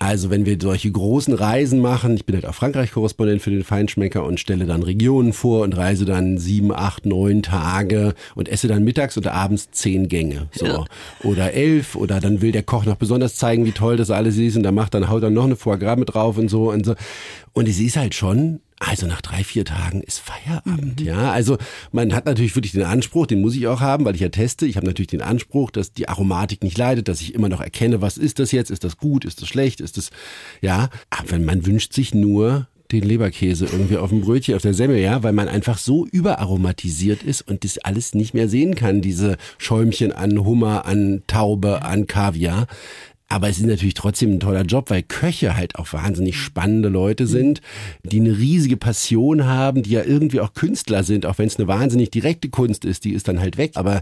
also 0.00 0.30
wenn 0.30 0.46
wir 0.46 0.56
solche 0.60 0.90
großen 0.92 1.34
Reisen 1.34 1.80
machen, 1.80 2.14
ich 2.14 2.24
bin 2.24 2.36
halt 2.36 2.46
auch 2.46 2.54
Frankreich-Korrespondent 2.54 3.42
für 3.42 3.50
den 3.50 3.64
Feinschmecker 3.64 4.24
und 4.24 4.38
stelle 4.38 4.64
dann 4.64 4.84
Regionen 4.84 5.32
vor 5.32 5.62
und 5.62 5.76
reise 5.76 6.04
dann 6.04 6.38
sieben, 6.38 6.72
acht, 6.72 7.04
neun 7.04 7.42
Tage 7.42 8.14
und 8.36 8.48
esse 8.48 8.68
dann 8.68 8.84
mittags 8.84 9.16
und 9.16 9.26
abends 9.26 9.72
zehn 9.72 10.08
Gänge. 10.08 10.48
So. 10.52 10.66
Ja. 10.66 10.84
Oder 11.24 11.52
elf 11.52 11.96
oder 11.96 12.20
dann 12.20 12.40
will 12.40 12.52
der 12.52 12.62
Koch 12.62 12.84
noch 12.84 12.94
besonders 12.94 13.34
zeigen, 13.34 13.64
wie 13.64 13.72
toll 13.72 13.96
das 13.96 14.12
alles 14.12 14.36
ist 14.36 14.56
und 14.56 14.62
dann 14.62 14.76
macht 14.76 14.94
dann 14.94 15.08
haut 15.08 15.24
dann 15.24 15.34
noch 15.34 15.44
eine 15.44 15.56
Foie 15.56 15.78
Gras 15.78 15.98
mit 15.98 16.14
drauf 16.14 16.38
und 16.38 16.48
so 16.48 16.70
und 16.70 16.86
so. 16.86 16.94
Und 17.52 17.68
es 17.68 17.80
ist 17.80 17.96
halt 17.96 18.14
schon 18.14 18.60
also 18.80 19.06
nach 19.06 19.20
drei, 19.20 19.42
vier 19.42 19.64
Tagen 19.64 20.02
ist 20.02 20.20
Feierabend, 20.20 21.00
mhm. 21.00 21.06
ja. 21.06 21.32
Also 21.32 21.58
man 21.90 22.14
hat 22.14 22.26
natürlich 22.26 22.54
wirklich 22.54 22.72
den 22.72 22.84
Anspruch, 22.84 23.26
den 23.26 23.40
muss 23.40 23.56
ich 23.56 23.66
auch 23.66 23.80
haben, 23.80 24.04
weil 24.04 24.14
ich 24.14 24.20
ja 24.20 24.28
teste. 24.28 24.66
Ich 24.66 24.76
habe 24.76 24.86
natürlich 24.86 25.08
den 25.08 25.22
Anspruch, 25.22 25.70
dass 25.70 25.92
die 25.92 26.08
Aromatik 26.08 26.62
nicht 26.62 26.78
leidet, 26.78 27.08
dass 27.08 27.20
ich 27.20 27.34
immer 27.34 27.48
noch 27.48 27.60
erkenne, 27.60 28.00
was 28.00 28.16
ist 28.16 28.38
das 28.38 28.52
jetzt? 28.52 28.70
Ist 28.70 28.84
das 28.84 28.96
gut? 28.96 29.24
Ist 29.24 29.42
das 29.42 29.48
schlecht? 29.48 29.80
Ist 29.80 29.96
das, 29.96 30.10
ja. 30.60 30.90
Aber 31.10 31.38
man 31.38 31.66
wünscht 31.66 31.92
sich 31.92 32.14
nur 32.14 32.68
den 32.92 33.02
Leberkäse 33.02 33.66
irgendwie 33.66 33.98
auf 33.98 34.10
dem 34.10 34.22
Brötchen, 34.22 34.54
auf 34.54 34.62
der 34.62 34.74
Semmel, 34.74 34.98
ja, 34.98 35.22
weil 35.22 35.32
man 35.32 35.48
einfach 35.48 35.76
so 35.78 36.06
überaromatisiert 36.06 37.22
ist 37.22 37.42
und 37.42 37.64
das 37.64 37.78
alles 37.78 38.14
nicht 38.14 38.32
mehr 38.32 38.48
sehen 38.48 38.74
kann, 38.76 39.02
diese 39.02 39.36
Schäumchen 39.58 40.12
an 40.12 40.44
Hummer, 40.44 40.86
an 40.86 41.22
Taube, 41.26 41.82
an 41.82 42.06
Kaviar. 42.06 42.66
Aber 43.30 43.48
es 43.50 43.58
ist 43.58 43.66
natürlich 43.66 43.94
trotzdem 43.94 44.32
ein 44.32 44.40
toller 44.40 44.62
Job, 44.62 44.88
weil 44.88 45.02
Köche 45.02 45.54
halt 45.54 45.76
auch 45.76 45.92
wahnsinnig 45.92 46.36
spannende 46.36 46.88
Leute 46.88 47.26
sind, 47.26 47.60
die 48.02 48.20
eine 48.20 48.38
riesige 48.38 48.78
Passion 48.78 49.44
haben, 49.44 49.82
die 49.82 49.90
ja 49.90 50.02
irgendwie 50.02 50.40
auch 50.40 50.54
Künstler 50.54 51.04
sind, 51.04 51.26
auch 51.26 51.36
wenn 51.36 51.46
es 51.46 51.56
eine 51.56 51.68
wahnsinnig 51.68 52.10
direkte 52.10 52.48
Kunst 52.48 52.86
ist, 52.86 53.04
die 53.04 53.12
ist 53.12 53.28
dann 53.28 53.38
halt 53.38 53.58
weg. 53.58 53.72
Aber 53.74 54.00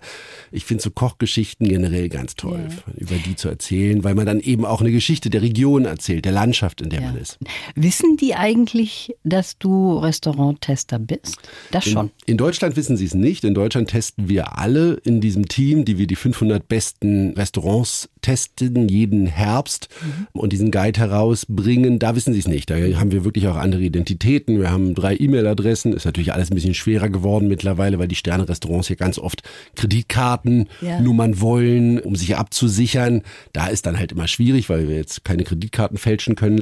ich 0.53 0.65
finde 0.65 0.83
so 0.85 0.91
Kochgeschichten 0.91 1.67
generell 1.69 2.09
ganz 2.09 2.37
toll, 2.37 2.69
ja. 2.69 2.93
über 2.95 3.17
die 3.17 3.35
zu 3.35 3.49
erzählen, 3.49 4.05
weil 4.05 4.15
man 4.15 4.27
dann 4.27 4.39
eben 4.39 4.65
auch 4.65 4.81
eine 4.81 4.93
Geschichte 4.93 5.29
der 5.29 5.43
Region 5.43 5.87
erzählt, 5.87 6.25
der 6.25 6.33
Landschaft, 6.33 6.81
in 6.81 6.91
der 6.91 7.01
ja. 7.01 7.09
man 7.09 7.21
ist. 7.21 7.39
Wissen 7.75 8.17
die 8.17 8.37
eigentlich, 8.37 9.13
dass 9.25 9.59
du 9.59 9.99
Restauranttester 9.99 11.01
bist? 11.01 11.39
Das 11.73 11.85
schon. 11.85 12.13
In, 12.27 12.33
in 12.33 12.37
Deutschland 12.37 12.77
wissen 12.77 12.97
sie 12.97 13.07
es 13.07 13.15
nicht. 13.15 13.43
In 13.43 13.55
Deutschland 13.55 13.91
testen 13.91 14.29
wir 14.29 14.57
alle 14.57 15.01
in 15.05 15.21
diesem 15.21 15.49
Team, 15.49 15.85
die 15.85 15.99
wir 15.99 16.07
die 16.07 16.17
500 16.17 16.69
besten 16.69 17.31
Restaurants 17.31 18.09
testen, 18.23 18.89
jeden 18.89 19.16
jeden 19.17 19.27
Herbst 19.27 19.89
mhm. 20.03 20.41
und 20.41 20.53
diesen 20.53 20.71
Guide 20.71 21.01
herausbringen. 21.01 21.99
Da 21.99 22.15
wissen 22.15 22.33
sie 22.33 22.41
es 22.41 22.49
nicht. 22.49 22.71
Da 22.71 22.77
haben 22.77 23.13
wir 23.13 23.25
wirklich 23.25 23.49
auch 23.49 23.57
andere 23.57 23.83
Identitäten. 23.83 24.61
Wir 24.61 24.71
haben 24.71 24.95
drei 24.95 25.17
E-Mail-Adressen. 25.17 25.93
Ist 25.93 26.05
natürlich 26.05 26.33
alles 26.33 26.51
ein 26.51 26.55
bisschen 26.55 26.75
schwerer 26.75 27.09
geworden 27.09 27.49
mittlerweile, 27.49 27.99
weil 27.99 28.09
die 28.09 28.15
Sterne-Restaurants 28.15 28.89
hier 28.89 28.97
ganz 28.97 29.19
oft 29.19 29.43
Kreditkartennummern 29.77 31.33
ja. 31.33 31.41
wollen, 31.41 31.99
um 32.01 32.17
sich 32.17 32.37
abzusichern. 32.37 33.23
Da 33.53 33.69
ist 33.69 33.87
dann 33.87 33.99
halt 33.99 34.13
immer 34.13 34.29
schwierig, 34.29 34.69
weil 34.69 34.89
wir 34.89 34.97
jetzt 34.97 35.25
keine 35.25 35.45
Kreditkarten 35.45 35.99
fälschen 35.99 36.37
können. 36.37 36.61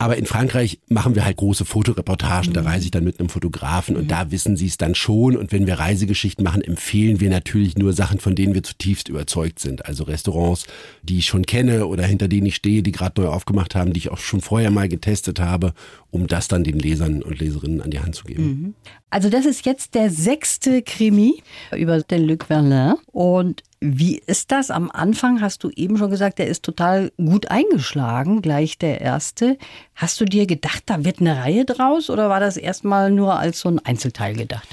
Aber 0.00 0.16
in 0.16 0.24
Frankreich 0.24 0.78
machen 0.88 1.14
wir 1.14 1.26
halt 1.26 1.36
große 1.36 1.66
Fotoreportagen, 1.66 2.54
da 2.54 2.62
mhm. 2.62 2.66
reise 2.68 2.86
ich 2.86 2.90
dann 2.90 3.04
mit 3.04 3.20
einem 3.20 3.28
Fotografen 3.28 3.96
und 3.96 4.04
mhm. 4.04 4.08
da 4.08 4.30
wissen 4.30 4.56
sie 4.56 4.66
es 4.66 4.78
dann 4.78 4.94
schon. 4.94 5.36
Und 5.36 5.52
wenn 5.52 5.66
wir 5.66 5.78
Reisegeschichten 5.78 6.42
machen, 6.42 6.62
empfehlen 6.62 7.20
wir 7.20 7.28
natürlich 7.28 7.76
nur 7.76 7.92
Sachen, 7.92 8.18
von 8.18 8.34
denen 8.34 8.54
wir 8.54 8.62
zutiefst 8.62 9.10
überzeugt 9.10 9.58
sind. 9.58 9.84
Also 9.84 10.04
Restaurants, 10.04 10.64
die 11.02 11.18
ich 11.18 11.26
schon 11.26 11.44
kenne 11.44 11.86
oder 11.86 12.06
hinter 12.06 12.28
denen 12.28 12.46
ich 12.46 12.56
stehe, 12.56 12.82
die 12.82 12.92
gerade 12.92 13.20
neu 13.20 13.28
aufgemacht 13.28 13.74
haben, 13.74 13.92
die 13.92 13.98
ich 13.98 14.10
auch 14.10 14.16
schon 14.16 14.40
vorher 14.40 14.70
mal 14.70 14.88
getestet 14.88 15.38
habe, 15.38 15.74
um 16.10 16.26
das 16.26 16.48
dann 16.48 16.64
den 16.64 16.78
Lesern 16.78 17.22
und 17.22 17.38
Leserinnen 17.38 17.82
an 17.82 17.90
die 17.90 18.00
Hand 18.00 18.14
zu 18.14 18.24
geben. 18.24 18.44
Mhm. 18.44 18.74
Also 19.10 19.28
das 19.28 19.44
ist 19.44 19.66
jetzt 19.66 19.94
der 19.94 20.08
sechste 20.08 20.80
Krimi 20.80 21.42
über 21.76 22.00
den 22.00 22.26
Luc 22.26 22.46
Verlin. 22.46 22.94
Und 23.12 23.64
wie 23.80 24.20
ist 24.26 24.52
das? 24.52 24.70
Am 24.70 24.90
Anfang 24.90 25.40
hast 25.40 25.64
du 25.64 25.70
eben 25.70 25.96
schon 25.96 26.10
gesagt, 26.10 26.38
der 26.38 26.48
ist 26.48 26.62
total 26.62 27.12
gut 27.16 27.50
eingeschlagen, 27.50 28.42
gleich 28.42 28.76
der 28.76 29.00
erste. 29.00 29.56
Hast 29.94 30.20
du 30.20 30.26
dir 30.26 30.46
gedacht, 30.46 30.82
da 30.86 31.04
wird 31.04 31.20
eine 31.20 31.38
Reihe 31.38 31.64
draus 31.64 32.10
oder 32.10 32.28
war 32.28 32.40
das 32.40 32.58
erstmal 32.58 33.10
nur 33.10 33.38
als 33.38 33.60
so 33.60 33.70
ein 33.70 33.78
Einzelteil 33.78 34.34
gedacht? 34.34 34.68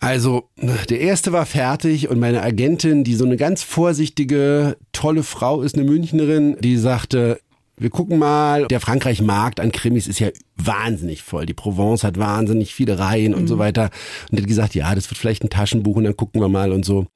Also, 0.00 0.48
der 0.88 1.00
erste 1.00 1.32
war 1.32 1.46
fertig 1.46 2.08
und 2.08 2.18
meine 2.18 2.42
Agentin, 2.42 3.02
die 3.02 3.14
so 3.14 3.24
eine 3.24 3.36
ganz 3.36 3.62
vorsichtige, 3.62 4.76
tolle 4.92 5.22
Frau 5.22 5.62
ist, 5.62 5.74
eine 5.74 5.84
Münchnerin, 5.84 6.56
die 6.60 6.76
sagte, 6.76 7.40
wir 7.78 7.90
gucken 7.90 8.18
mal, 8.18 8.66
der 8.68 8.80
Frankreich-Markt 8.80 9.60
an 9.60 9.70
Krimis 9.70 10.06
ist 10.06 10.18
ja 10.18 10.28
wahnsinnig 10.56 11.22
voll. 11.22 11.44
Die 11.44 11.54
Provence 11.54 12.04
hat 12.04 12.18
wahnsinnig 12.18 12.74
viele 12.74 12.98
Reihen 12.98 13.34
und 13.34 13.42
mhm. 13.42 13.48
so 13.48 13.58
weiter. 13.58 13.90
Und 14.30 14.38
hat 14.38 14.46
gesagt, 14.46 14.74
ja, 14.74 14.94
das 14.94 15.10
wird 15.10 15.18
vielleicht 15.18 15.44
ein 15.44 15.50
Taschenbuch 15.50 15.96
und 15.96 16.04
dann 16.04 16.16
gucken 16.16 16.40
wir 16.40 16.48
mal 16.48 16.72
und 16.72 16.84
so. 16.84 17.06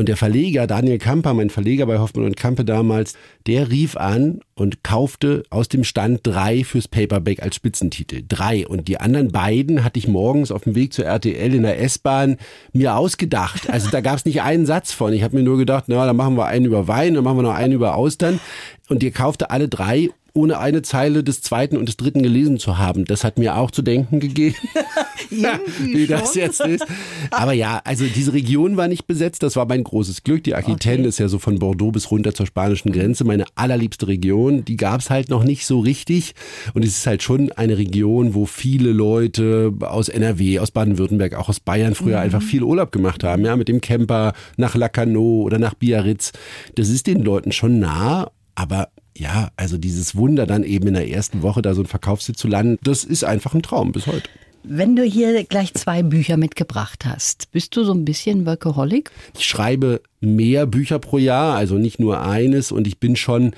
Und 0.00 0.08
der 0.08 0.16
Verleger, 0.16 0.66
Daniel 0.66 0.96
Kamper, 0.96 1.34
mein 1.34 1.50
Verleger 1.50 1.84
bei 1.84 1.98
Hoffmann 1.98 2.24
und 2.24 2.34
Kampe 2.34 2.64
damals, 2.64 3.18
der 3.46 3.70
rief 3.70 3.98
an 3.98 4.40
und 4.54 4.82
kaufte 4.82 5.42
aus 5.50 5.68
dem 5.68 5.84
Stand 5.84 6.20
drei 6.22 6.64
fürs 6.64 6.88
Paperback 6.88 7.42
als 7.42 7.56
Spitzentitel. 7.56 8.22
Drei. 8.26 8.66
Und 8.66 8.88
die 8.88 8.98
anderen 8.98 9.28
beiden 9.28 9.84
hatte 9.84 9.98
ich 9.98 10.08
morgens 10.08 10.52
auf 10.52 10.62
dem 10.62 10.74
Weg 10.74 10.94
zur 10.94 11.04
RTL 11.04 11.52
in 11.52 11.64
der 11.64 11.82
S-Bahn 11.82 12.38
mir 12.72 12.96
ausgedacht. 12.96 13.68
Also 13.68 13.90
da 13.90 14.00
gab 14.00 14.16
es 14.16 14.24
nicht 14.24 14.40
einen 14.40 14.64
Satz 14.64 14.90
von. 14.90 15.12
Ich 15.12 15.22
habe 15.22 15.36
mir 15.36 15.42
nur 15.42 15.58
gedacht, 15.58 15.84
na, 15.88 16.06
dann 16.06 16.16
machen 16.16 16.34
wir 16.38 16.46
einen 16.46 16.64
über 16.64 16.88
Wein, 16.88 17.12
dann 17.12 17.22
machen 17.22 17.36
wir 17.36 17.42
noch 17.42 17.54
einen 17.54 17.74
über 17.74 17.94
Austern. 17.94 18.40
Und 18.88 19.02
ihr 19.02 19.10
kaufte 19.10 19.50
alle 19.50 19.68
drei 19.68 20.08
ohne 20.32 20.58
eine 20.58 20.82
Zeile 20.82 21.24
des 21.24 21.42
zweiten 21.42 21.76
und 21.76 21.86
des 21.86 21.96
dritten 21.96 22.22
gelesen 22.22 22.58
zu 22.58 22.78
haben. 22.78 23.04
Das 23.04 23.24
hat 23.24 23.38
mir 23.38 23.56
auch 23.56 23.70
zu 23.70 23.82
denken 23.82 24.20
gegeben, 24.20 24.56
wie 25.30 26.06
das 26.06 26.34
jetzt 26.34 26.60
ist. 26.60 26.86
Aber 27.30 27.52
ja, 27.52 27.80
also 27.84 28.04
diese 28.06 28.32
Region 28.32 28.76
war 28.76 28.88
nicht 28.88 29.06
besetzt. 29.06 29.42
Das 29.42 29.56
war 29.56 29.66
mein 29.66 29.84
großes 29.84 30.22
Glück. 30.22 30.44
Die 30.44 30.54
Aquitaine 30.54 31.00
okay. 31.00 31.08
ist 31.08 31.18
ja 31.18 31.28
so 31.28 31.38
von 31.38 31.58
Bordeaux 31.58 31.92
bis 31.92 32.10
runter 32.10 32.34
zur 32.34 32.46
spanischen 32.46 32.92
Grenze 32.92 33.24
meine 33.24 33.44
allerliebste 33.54 34.08
Region. 34.08 34.64
Die 34.64 34.76
gab 34.76 35.00
es 35.00 35.10
halt 35.10 35.30
noch 35.30 35.44
nicht 35.44 35.66
so 35.66 35.80
richtig. 35.80 36.34
Und 36.74 36.84
es 36.84 36.98
ist 36.98 37.06
halt 37.06 37.22
schon 37.22 37.52
eine 37.52 37.78
Region, 37.78 38.34
wo 38.34 38.46
viele 38.46 38.92
Leute 38.92 39.72
aus 39.80 40.08
NRW, 40.08 40.58
aus 40.58 40.70
Baden-Württemberg, 40.70 41.34
auch 41.34 41.48
aus 41.48 41.60
Bayern 41.60 41.94
früher 41.94 42.16
mhm. 42.18 42.24
einfach 42.24 42.42
viel 42.42 42.62
Urlaub 42.62 42.92
gemacht 42.92 43.24
haben. 43.24 43.44
Ja, 43.44 43.56
mit 43.56 43.68
dem 43.68 43.80
Camper 43.80 44.32
nach 44.56 44.74
Lacanau 44.74 45.42
oder 45.42 45.58
nach 45.58 45.74
Biarritz. 45.74 46.32
Das 46.74 46.88
ist 46.88 47.06
den 47.06 47.22
Leuten 47.22 47.52
schon 47.52 47.78
nah. 47.78 48.30
Aber 48.54 48.88
ja, 49.16 49.50
also 49.56 49.78
dieses 49.78 50.16
Wunder 50.16 50.46
dann 50.46 50.62
eben 50.64 50.88
in 50.88 50.94
der 50.94 51.08
ersten 51.08 51.42
Woche 51.42 51.62
da 51.62 51.74
so 51.74 51.82
ein 51.82 51.86
Verkaufssitz 51.86 52.38
zu 52.38 52.48
landen, 52.48 52.78
das 52.82 53.04
ist 53.04 53.24
einfach 53.24 53.54
ein 53.54 53.62
Traum 53.62 53.92
bis 53.92 54.06
heute. 54.06 54.28
Wenn 54.62 54.94
du 54.94 55.02
hier 55.02 55.42
gleich 55.44 55.72
zwei 55.72 56.02
Bücher 56.02 56.36
mitgebracht 56.36 57.06
hast, 57.06 57.50
bist 57.50 57.74
du 57.76 57.84
so 57.84 57.94
ein 57.94 58.04
bisschen 58.04 58.44
Workaholic? 58.44 59.10
Ich 59.34 59.46
schreibe 59.46 60.02
mehr 60.20 60.66
Bücher 60.66 60.98
pro 60.98 61.16
Jahr, 61.16 61.56
also 61.56 61.76
nicht 61.76 61.98
nur 61.98 62.20
eines 62.20 62.70
und 62.70 62.86
ich 62.86 62.98
bin 62.98 63.16
schon, 63.16 63.52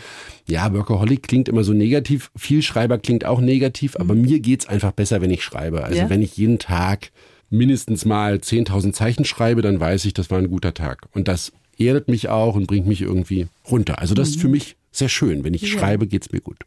ja, 0.46 0.72
Workaholic 0.72 1.24
klingt 1.24 1.48
immer 1.48 1.64
so 1.64 1.72
negativ, 1.72 2.30
viel 2.36 2.62
Schreiber 2.62 2.98
klingt 2.98 3.24
auch 3.24 3.40
negativ, 3.40 3.96
aber 3.96 4.14
mhm. 4.14 4.22
mir 4.22 4.40
geht's 4.40 4.68
einfach 4.68 4.92
besser, 4.92 5.20
wenn 5.20 5.30
ich 5.32 5.42
schreibe. 5.42 5.82
Also 5.82 5.98
ja? 5.98 6.10
wenn 6.10 6.22
ich 6.22 6.36
jeden 6.36 6.60
Tag 6.60 7.10
mindestens 7.50 8.04
mal 8.04 8.36
10.000 8.36 8.92
Zeichen 8.92 9.24
schreibe, 9.24 9.60
dann 9.60 9.80
weiß 9.80 10.04
ich, 10.04 10.14
das 10.14 10.30
war 10.30 10.38
ein 10.38 10.50
guter 10.50 10.72
Tag. 10.72 11.08
Und 11.12 11.26
das 11.26 11.52
erdet 11.78 12.08
mich 12.08 12.28
auch 12.28 12.54
und 12.54 12.68
bringt 12.68 12.86
mich 12.86 13.02
irgendwie 13.02 13.48
runter. 13.68 13.98
Also 13.98 14.14
das 14.14 14.30
ist 14.30 14.40
für 14.40 14.48
mich 14.48 14.76
sehr 14.92 15.08
schön. 15.08 15.42
Wenn 15.44 15.54
ich 15.54 15.70
schreibe, 15.70 16.06
geht's 16.06 16.30
mir 16.30 16.40
gut. 16.40 16.58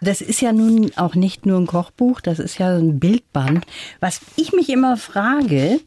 Das 0.00 0.20
ist 0.20 0.40
ja 0.42 0.52
nun 0.52 0.92
auch 0.96 1.14
nicht 1.14 1.46
nur 1.46 1.58
ein 1.58 1.66
Kochbuch, 1.66 2.20
das 2.20 2.38
ist 2.38 2.58
ja 2.58 2.76
ein 2.76 3.00
Bildband. 3.00 3.64
Was 4.00 4.20
ich 4.36 4.52
mich 4.52 4.68
immer 4.68 4.98
frage, 4.98 5.80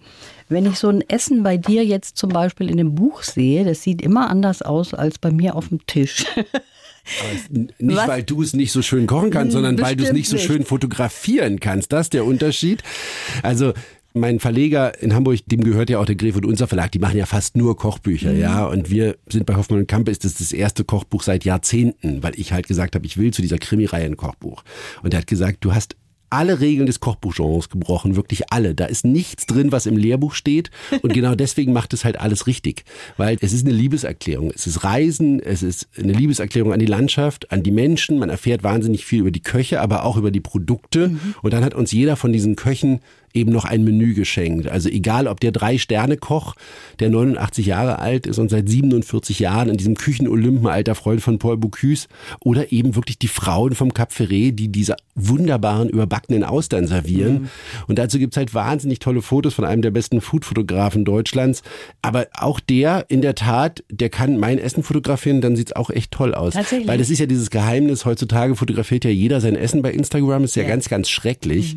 wenn 0.50 0.65
ich 0.65 0.78
so 0.78 0.89
ein 0.89 1.02
Essen 1.08 1.43
bei 1.43 1.58
dir 1.58 1.86
jetzt 1.86 2.17
zum 2.17 2.30
Beispiel 2.30 2.69
in 2.69 2.78
dem 2.78 2.95
Buch 2.95 3.21
sehe, 3.24 3.63
das 3.63 3.84
sieht 3.84 4.02
immer 4.02 4.30
anders 4.30 4.62
aus 4.63 4.93
als 4.93 5.19
bei 5.19 5.32
mir 5.32 5.56
auf 5.56 5.69
dem 5.69 5.86
Tisch. 5.86 6.26
Nicht, 7.52 7.98
Was? 7.98 8.08
weil 8.08 8.24
du 8.24 8.41
es 8.41 8.54
nicht 8.54 8.71
so 8.71 8.82
schön 8.82 9.06
kochen 9.06 9.30
kannst, 9.30 9.54
sondern 9.54 9.80
weil 9.80 9.95
du 9.95 10.02
es 10.02 10.10
Bestimmt 10.10 10.17
nicht 10.17 10.28
so 10.30 10.36
nicht. 10.38 10.45
schön 10.48 10.65
fotografieren 10.65 11.60
kannst. 11.60 11.93
Das 11.93 12.08
ist 12.08 12.13
der 12.13 12.26
Unterschied. 12.26 12.82
Also 13.43 13.74
mein 14.15 14.39
Verleger 14.39 15.01
in 15.01 15.13
Hamburg, 15.13 15.39
dem 15.47 15.63
gehört 15.63 15.89
ja 15.89 15.99
auch 15.99 16.06
der 16.06 16.15
Gref 16.15 16.36
und 16.38 16.45
Unser 16.45 16.67
Verlag, 16.67 16.91
die 16.91 16.99
machen 16.99 17.17
ja 17.17 17.25
fast 17.25 17.58
nur 17.58 17.75
Kochbücher, 17.78 18.32
Mhm. 18.34 18.39
ja. 18.39 18.65
Und 18.65 18.89
wir 18.89 19.17
sind 19.30 19.45
bei 19.45 19.56
Hoffmann 19.56 19.80
und 19.80 19.88
Kampe, 19.88 20.12
ist 20.12 20.23
das 20.25 20.36
das 20.36 20.51
erste 20.51 20.84
Kochbuch 20.84 21.21
seit 21.23 21.45
Jahrzehnten, 21.45 22.23
weil 22.23 22.34
ich 22.39 22.54
halt 22.54 22.67
gesagt 22.67 22.95
habe, 22.95 23.06
ich 23.06 23.17
will 23.17 23.32
zu 23.34 23.41
dieser 23.41 23.58
Krimireihe 23.58 24.06
ein 24.06 24.17
Kochbuch. 24.17 24.63
Und 25.04 25.13
er 25.13 25.19
hat 25.19 25.28
gesagt, 25.28 25.58
du 25.65 25.73
hast 25.75 25.95
alle 26.32 26.60
Regeln 26.60 26.88
des 26.88 26.99
Kochbuchgenres 26.99 27.69
gebrochen, 27.69 28.15
wirklich 28.15 28.51
alle. 28.51 28.73
Da 28.73 28.86
ist 28.86 29.06
nichts 29.06 29.45
drin, 29.45 29.71
was 29.71 29.86
im 29.86 29.95
Lehrbuch 29.95 30.34
steht. 30.34 30.71
Und 31.01 31.13
genau 31.13 31.36
deswegen 31.36 31.71
macht 31.71 31.93
es 31.93 32.04
halt 32.04 32.19
alles 32.19 32.47
richtig. 32.47 32.84
Weil 33.15 33.38
es 33.41 33.54
ist 33.54 33.65
eine 33.65 33.75
Liebeserklärung. 33.75 34.51
Es 34.54 34.65
ist 34.67 34.84
Reisen, 34.84 35.39
es 35.39 35.62
ist 35.63 35.88
eine 35.97 36.12
Liebeserklärung 36.13 36.73
an 36.73 36.80
die 36.80 36.88
Landschaft, 36.88 37.51
an 37.51 37.63
die 37.63 37.71
Menschen. 37.71 38.17
Man 38.17 38.30
erfährt 38.30 38.63
wahnsinnig 38.63 39.06
viel 39.06 39.19
über 39.19 39.32
die 39.32 39.43
Köche, 39.43 39.80
aber 39.82 40.04
auch 40.04 40.17
über 40.17 40.32
die 40.32 40.41
Produkte. 40.41 41.15
Und 41.41 41.54
dann 41.54 41.63
hat 41.63 41.73
uns 41.75 41.91
jeder 41.91 42.15
von 42.15 42.34
diesen 42.34 42.56
Köchen 42.56 42.99
eben 43.36 43.52
noch 43.52 43.65
ein 43.65 43.84
Menü 43.84 44.13
geschenkt. 44.13 44.67
Also 44.67 44.89
egal, 44.89 45.28
ob 45.28 45.39
der 45.39 45.52
Drei-Sterne-Koch, 45.52 46.56
der 47.00 47.10
89 47.10 47.65
Jahre 47.65 48.00
alt 48.00 48.28
ist 48.28 48.39
und 48.39 48.50
seit 48.50 48.69
47 48.69 49.39
Jahren 49.39 49.69
in 49.69 49.78
diesem 49.78 49.95
Küchenolympen 49.95 50.67
alter 50.67 50.95
Freund 50.95 51.21
von 51.21 51.39
Paul 51.39 51.58
Bocuse 51.58 52.08
oder 52.39 52.71
eben 52.71 52.95
wirklich 52.95 53.19
die 53.19 53.28
Frauen 53.28 53.76
vom 53.76 53.93
Cap 53.93 54.12
Ferré, 54.12 54.52
die 54.52 54.69
diese 54.69 54.95
wunderbaren 55.15 55.89
überbackenen 55.89 56.43
Austern 56.43 56.88
servieren. 56.88 57.50
Und 57.88 58.00
dazu 58.00 58.19
gibt's 58.19 58.38
halt 58.38 58.54
wahnsinnig 58.54 59.00
tolle 59.00 59.21
Fotos 59.21 59.54
von 59.54 59.65
einem 59.65 59.82
der 59.82 59.91
besten 59.91 60.21
Foodfotografen 60.21 61.06
Deutschlands. 61.06 61.62
Aber 62.02 62.28
auch 62.34 62.60
der, 62.60 63.06
in 63.10 63.21
der 63.21 63.36
Tat, 63.36 63.84
der 63.89 64.10
kann 64.10 64.38
mein 64.38 64.58
Essen 64.60 64.84
fotografieren, 64.84 65.41
dann 65.41 65.56
sieht's 65.56 65.74
auch 65.74 65.89
echt 65.89 66.12
toll 66.12 66.34
aus. 66.34 66.54
Tatsächlich? 66.54 66.88
Weil 66.88 66.98
das 66.98 67.10
ist 67.10 67.19
ja 67.19 67.26
dieses 67.26 67.50
Geheimnis, 67.50 68.06
heutzutage 68.06 68.56
fotografiert 68.56 69.06
ja 69.06 69.12
jeder 69.12 69.41
sein 69.41 69.56
Essen 69.56 69.82
bei 69.82 69.91
Instagram, 69.91 70.43
ist 70.43 70.56
ja, 70.56 70.63
Ja. 70.63 70.69
ganz, 70.69 70.89
ganz 70.89 71.10
schrecklich. 71.10 71.76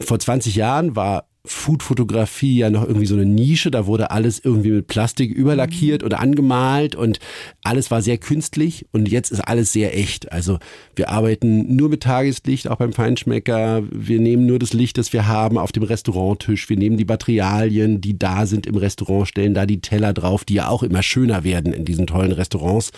Vor 0.00 0.18
20 0.18 0.56
Jahren 0.56 0.96
war 0.96 1.26
Foodfotografie 1.46 2.58
ja 2.58 2.70
noch 2.70 2.86
irgendwie 2.86 3.06
so 3.06 3.14
eine 3.14 3.24
Nische, 3.24 3.70
da 3.70 3.86
wurde 3.86 4.10
alles 4.10 4.40
irgendwie 4.44 4.70
mit 4.70 4.88
Plastik 4.88 5.30
überlackiert 5.30 6.02
oder 6.02 6.20
angemalt 6.20 6.96
und 6.96 7.20
alles 7.62 7.90
war 7.90 8.02
sehr 8.02 8.18
künstlich 8.18 8.86
und 8.92 9.08
jetzt 9.08 9.30
ist 9.30 9.40
alles 9.40 9.72
sehr 9.72 9.96
echt. 9.96 10.32
Also 10.32 10.58
wir 10.96 11.10
arbeiten 11.10 11.76
nur 11.76 11.88
mit 11.88 12.02
Tageslicht, 12.02 12.68
auch 12.68 12.76
beim 12.76 12.92
Feinschmecker. 12.92 13.84
Wir 13.90 14.20
nehmen 14.20 14.46
nur 14.46 14.58
das 14.58 14.72
Licht, 14.72 14.98
das 14.98 15.12
wir 15.12 15.28
haben 15.28 15.56
auf 15.56 15.72
dem 15.72 15.84
Restauranttisch. 15.84 16.68
Wir 16.68 16.76
nehmen 16.76 16.96
die 16.96 17.04
Materialien, 17.04 18.00
die 18.00 18.18
da 18.18 18.46
sind 18.46 18.66
im 18.66 18.76
Restaurant, 18.76 19.28
stellen 19.28 19.54
da 19.54 19.66
die 19.66 19.80
Teller 19.80 20.12
drauf, 20.12 20.44
die 20.44 20.54
ja 20.54 20.68
auch 20.68 20.82
immer 20.82 21.02
schöner 21.02 21.44
werden 21.44 21.72
in 21.72 21.84
diesen 21.84 22.06
tollen 22.06 22.32
Restaurants. 22.32 22.90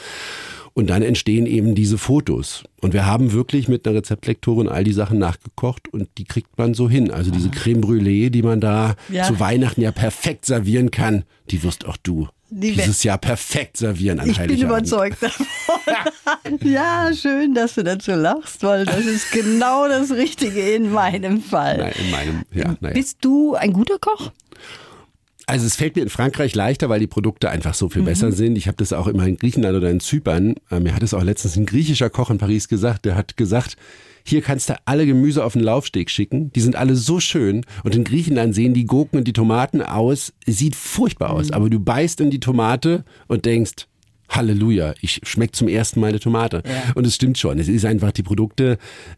Und 0.79 0.91
dann 0.91 1.03
entstehen 1.03 1.47
eben 1.47 1.75
diese 1.75 1.99
Fotos. 1.99 2.63
Und 2.81 2.93
wir 2.93 3.05
haben 3.05 3.33
wirklich 3.33 3.67
mit 3.67 3.85
einer 3.85 3.97
Rezeptlektorin 3.97 4.69
all 4.69 4.85
die 4.85 4.93
Sachen 4.93 5.19
nachgekocht 5.19 5.93
und 5.93 6.09
die 6.19 6.25
kriegt 6.25 6.57
man 6.57 6.73
so 6.73 6.89
hin. 6.89 7.11
Also 7.11 7.33
diese 7.33 7.49
Creme 7.51 7.81
Brûlée, 7.81 8.31
die 8.31 8.43
man 8.43 8.61
da 8.61 8.95
Ja. 9.09 9.25
zu 9.25 9.41
Weihnachten 9.41 9.81
ja 9.81 9.91
perfekt 9.91 10.47
servieren 10.47 10.93
kann, 10.93 11.25
die 11.51 11.65
wirst 11.65 11.85
auch 11.85 11.97
du 11.97 12.29
Die 12.51 12.75
dieses 12.75 13.03
Jahr 13.03 13.19
perfekt 13.19 13.77
servieren 13.77 14.21
an 14.21 14.31
Ich 14.31 14.39
bin 14.39 14.57
überzeugt 14.57 15.21
davon. 15.21 15.47
ja, 16.63 17.11
schön, 17.13 17.55
dass 17.55 17.75
du 17.75 17.83
dazu 17.83 18.13
lachst, 18.13 18.63
weil 18.63 18.85
das 18.85 19.05
ist 19.05 19.33
genau 19.33 19.89
das 19.89 20.13
Richtige 20.13 20.61
in 20.61 20.93
meinem 20.93 21.43
Fall. 21.43 21.79
Nein, 21.79 21.93
in 21.99 22.11
meinem, 22.13 22.43
ja, 22.55 22.77
naja. 22.81 22.95
Bist 22.95 23.19
du 23.23 23.57
ein 23.57 23.73
guter 23.73 23.99
Koch? 23.99 24.31
Also 25.49 25.65
es 25.65 25.77
fällt 25.77 25.97
mir 25.97 26.03
in 26.03 26.11
Frankreich 26.11 26.55
leichter, 26.55 26.91
weil 26.91 27.01
die 27.01 27.07
Produkte 27.07 27.49
einfach 27.49 27.73
so 27.73 27.89
viel 27.89 28.03
besser 28.03 28.33
sind. 28.33 28.59
Ich 28.59 28.67
habe 28.67 28.77
das 28.77 28.93
auch 28.93 29.07
immer 29.07 29.27
in 29.27 29.39
Griechenland 29.39 29.75
oder 29.79 29.91
in 29.91 29.99
Zypern. 29.99 30.57
Äh, 30.71 30.81
Mir 30.81 30.95
hat 30.95 31.03
es 31.03 31.15
auch 31.15 31.23
letztens 31.23 31.57
ein 31.57 31.65
griechischer 31.65 32.11
Koch 32.11 32.29
in 32.29 32.37
Paris 32.37 32.69
gesagt. 32.69 33.07
Der 33.07 33.15
hat 33.15 33.39
gesagt, 33.39 33.79
hier 34.25 34.43
kannst 34.43 34.69
du 34.69 34.75
alle 34.85 35.07
Gemüse 35.07 35.43
auf 35.43 35.55
den 35.55 35.63
Laufsteg 35.63 36.11
schicken. 36.11 36.53
Die 36.53 36.61
sind 36.61 36.77
alle 36.77 36.97
so 36.97 37.19
schön. 37.19 37.65
Und 37.83 37.97
in 37.97 38.05
Griechenland 38.05 38.55
sehen 38.55 38.75
die 38.75 38.85
Gurken 38.85 39.19
und 39.19 39.25
die 39.25 39.33
Tomaten 39.33 39.81
aus. 39.81 40.35
Sieht 40.45 40.77
furchtbar 40.77 41.31
aus. 41.31 41.51
Aber 41.51 41.71
du 41.71 41.81
beißt 41.81 42.21
in 42.21 42.29
die 42.29 42.41
Tomate 42.41 43.05
und 43.27 43.47
denkst, 43.47 43.87
Halleluja, 44.29 44.93
ich 45.01 45.23
schmeckt 45.23 45.57
zum 45.57 45.69
ersten 45.69 46.01
Mal 46.01 46.09
eine 46.09 46.21
Tomate. 46.21 46.63
Ja. 46.67 46.93
Und 46.95 47.07
es 47.07 47.15
stimmt 47.15 47.39
schon. 47.39 47.59
Es 47.59 47.69
ist 47.69 47.87
einfach 47.87 48.13
die 48.13 48.23
Produkte, 48.23 48.77